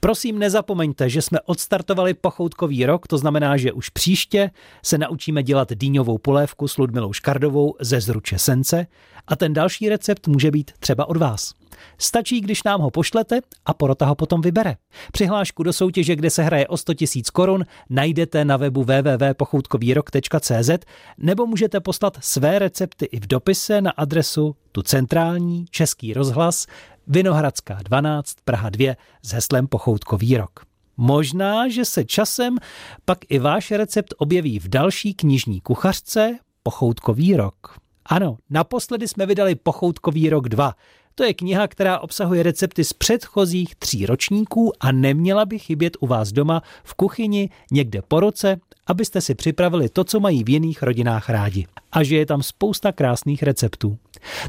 Prosím, 0.00 0.38
nezapomeňte, 0.38 1.08
že 1.08 1.22
jsme 1.22 1.40
odstartovali 1.40 2.14
pochoutkový 2.14 2.86
rok, 2.86 3.06
to 3.06 3.18
znamená, 3.18 3.56
že 3.56 3.72
už 3.72 3.88
příště 3.88 4.50
se 4.82 4.98
naučíme 4.98 5.42
dělat 5.42 5.72
dýňovou 5.72 6.18
polévku 6.18 6.68
s 6.68 6.78
Ludmilou 6.78 7.12
Škardovou 7.12 7.74
ze 7.80 8.00
zruče 8.00 8.38
sence 8.38 8.86
a 9.26 9.36
ten 9.36 9.52
další 9.52 9.88
recept 9.88 10.28
může 10.28 10.50
být 10.50 10.70
třeba 10.80 11.08
od 11.08 11.16
vás. 11.16 11.54
Stačí, 11.98 12.40
když 12.40 12.62
nám 12.62 12.80
ho 12.80 12.90
pošlete 12.90 13.40
a 13.66 13.74
porota 13.74 14.06
ho 14.06 14.14
potom 14.14 14.40
vybere. 14.40 14.76
Přihlášku 15.12 15.62
do 15.62 15.72
soutěže, 15.72 16.16
kde 16.16 16.30
se 16.30 16.42
hraje 16.42 16.68
o 16.68 16.76
100 16.76 16.92
000 16.92 17.22
korun, 17.32 17.64
najdete 17.90 18.44
na 18.44 18.56
webu 18.56 18.84
www.pochoutkovýrok.cz 18.84 20.70
nebo 21.18 21.46
můžete 21.46 21.80
poslat 21.80 22.18
své 22.20 22.58
recepty 22.58 23.04
i 23.04 23.20
v 23.20 23.26
dopise 23.26 23.80
na 23.80 23.90
adresu 23.90 24.56
tu 24.72 24.82
centrální 24.82 25.64
Český 25.70 26.14
rozhlas 26.14 26.66
Vinohradská 27.06 27.78
12 27.82 28.36
Praha 28.44 28.70
2 28.70 28.94
s 29.22 29.32
heslem 29.32 29.66
Pochoutkový 29.66 30.36
rok. 30.36 30.60
Možná, 30.96 31.68
že 31.68 31.84
se 31.84 32.04
časem 32.04 32.58
pak 33.04 33.18
i 33.28 33.38
váš 33.38 33.70
recept 33.70 34.14
objeví 34.18 34.58
v 34.58 34.68
další 34.68 35.14
knižní 35.14 35.60
kuchařce 35.60 36.38
Pochoutkový 36.62 37.36
rok. 37.36 37.78
Ano, 38.06 38.36
naposledy 38.50 39.08
jsme 39.08 39.26
vydali 39.26 39.54
Pochoutkový 39.54 40.30
rok 40.30 40.48
2. 40.48 40.74
To 41.14 41.24
je 41.24 41.34
kniha, 41.34 41.68
která 41.68 41.98
obsahuje 41.98 42.42
recepty 42.42 42.84
z 42.84 42.92
předchozích 42.92 43.74
tří 43.74 44.06
ročníků 44.06 44.72
a 44.80 44.92
neměla 44.92 45.44
by 45.44 45.58
chybět 45.58 45.96
u 46.00 46.06
vás 46.06 46.32
doma 46.32 46.62
v 46.84 46.94
kuchyni 46.94 47.50
někde 47.72 48.02
po 48.02 48.20
roce, 48.20 48.60
abyste 48.86 49.20
si 49.20 49.34
připravili 49.34 49.88
to, 49.88 50.04
co 50.04 50.20
mají 50.20 50.44
v 50.44 50.48
jiných 50.48 50.82
rodinách 50.82 51.28
rádi. 51.28 51.66
A 51.92 52.02
že 52.02 52.16
je 52.16 52.26
tam 52.26 52.42
spousta 52.42 52.92
krásných 52.92 53.42
receptů. 53.42 53.98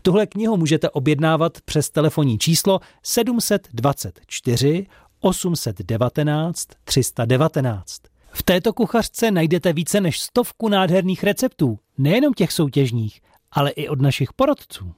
Tuhle 0.01 0.27
knihu 0.27 0.57
můžete 0.57 0.89
objednávat 0.89 1.61
přes 1.65 1.89
telefonní 1.89 2.37
číslo 2.37 2.79
724 3.03 4.85
819 5.19 6.67
319. 6.83 8.01
V 8.31 8.43
této 8.43 8.73
kuchařce 8.73 9.31
najdete 9.31 9.73
více 9.73 10.01
než 10.01 10.19
stovku 10.19 10.69
nádherných 10.69 11.23
receptů, 11.23 11.79
nejenom 11.97 12.33
těch 12.33 12.51
soutěžních, 12.51 13.21
ale 13.51 13.69
i 13.69 13.87
od 13.89 14.01
našich 14.01 14.33
porodců. 14.33 14.93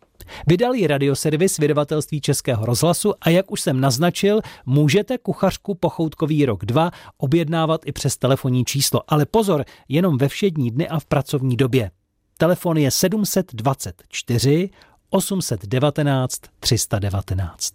Vydal 0.47 0.73
ji 0.73 0.87
radioservis 0.87 1.57
vydavatelství 1.57 2.21
Českého 2.21 2.65
rozhlasu 2.65 3.13
a 3.21 3.29
jak 3.29 3.51
už 3.51 3.61
jsem 3.61 3.81
naznačil, 3.81 4.41
můžete 4.65 5.17
kuchařku 5.17 5.75
Pochoutkový 5.75 6.45
rok 6.45 6.65
2 6.65 6.91
objednávat 7.17 7.81
i 7.85 7.91
přes 7.91 8.17
telefonní 8.17 8.65
číslo. 8.65 9.01
Ale 9.07 9.25
pozor, 9.25 9.65
jenom 9.89 10.17
ve 10.17 10.27
všední 10.27 10.71
dny 10.71 10.87
a 10.87 10.99
v 10.99 11.05
pracovní 11.05 11.57
době. 11.57 11.91
Telefon 12.37 12.77
je 12.77 12.91
724 12.91 14.69
819 15.09 16.41
319. 16.59 17.73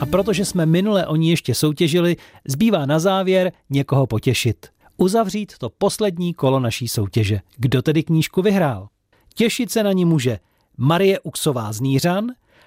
A 0.00 0.06
protože 0.06 0.44
jsme 0.44 0.66
minule 0.66 1.06
o 1.06 1.16
ní 1.16 1.30
ještě 1.30 1.54
soutěžili, 1.54 2.16
zbývá 2.48 2.86
na 2.86 2.98
závěr 2.98 3.52
někoho 3.70 4.06
potěšit. 4.06 4.66
Uzavřít 4.96 5.58
to 5.58 5.70
poslední 5.70 6.34
kolo 6.34 6.60
naší 6.60 6.88
soutěže. 6.88 7.40
Kdo 7.56 7.82
tedy 7.82 8.02
knížku 8.02 8.42
vyhrál? 8.42 8.88
Těšit 9.34 9.72
se 9.72 9.82
na 9.82 9.92
ní 9.92 10.04
může 10.04 10.38
Marie 10.76 11.20
Uksová 11.20 11.72
z 11.72 11.80
Nířan, 11.80 12.26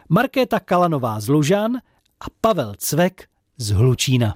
Markéta 0.10 0.60
Kalanová 0.60 1.19
z 1.19 1.28
Lužan 1.30 1.76
a 2.19 2.26
Pavel 2.41 2.73
Cvek 2.78 3.28
z 3.58 3.69
Hlučína. 3.71 4.36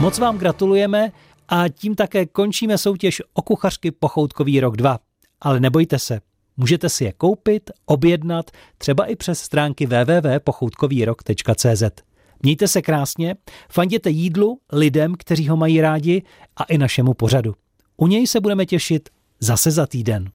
Moc 0.00 0.18
vám 0.18 0.38
gratulujeme 0.38 1.12
a 1.48 1.68
tím 1.68 1.94
také 1.94 2.26
končíme 2.26 2.78
soutěž 2.78 3.22
o 3.32 3.42
kuchařky 3.42 3.90
Pochoutkový 3.90 4.60
rok 4.60 4.76
2. 4.76 4.98
Ale 5.40 5.60
nebojte 5.60 5.98
se, 5.98 6.20
můžete 6.56 6.88
si 6.88 7.04
je 7.04 7.12
koupit, 7.12 7.70
objednat, 7.86 8.50
třeba 8.78 9.06
i 9.06 9.16
přes 9.16 9.40
stránky 9.40 9.86
www.pochoutkovýrok.cz. 9.86 11.82
Mějte 12.42 12.68
se 12.68 12.82
krásně, 12.82 13.34
fanděte 13.70 14.10
jídlu, 14.10 14.58
lidem, 14.72 15.14
kteří 15.18 15.48
ho 15.48 15.56
mají 15.56 15.80
rádi 15.80 16.22
a 16.56 16.64
i 16.64 16.78
našemu 16.78 17.14
pořadu. 17.14 17.54
U 17.96 18.06
něj 18.06 18.26
se 18.26 18.40
budeme 18.40 18.66
těšit 18.66 19.08
zase 19.40 19.70
za 19.70 19.86
týden. 19.86 20.24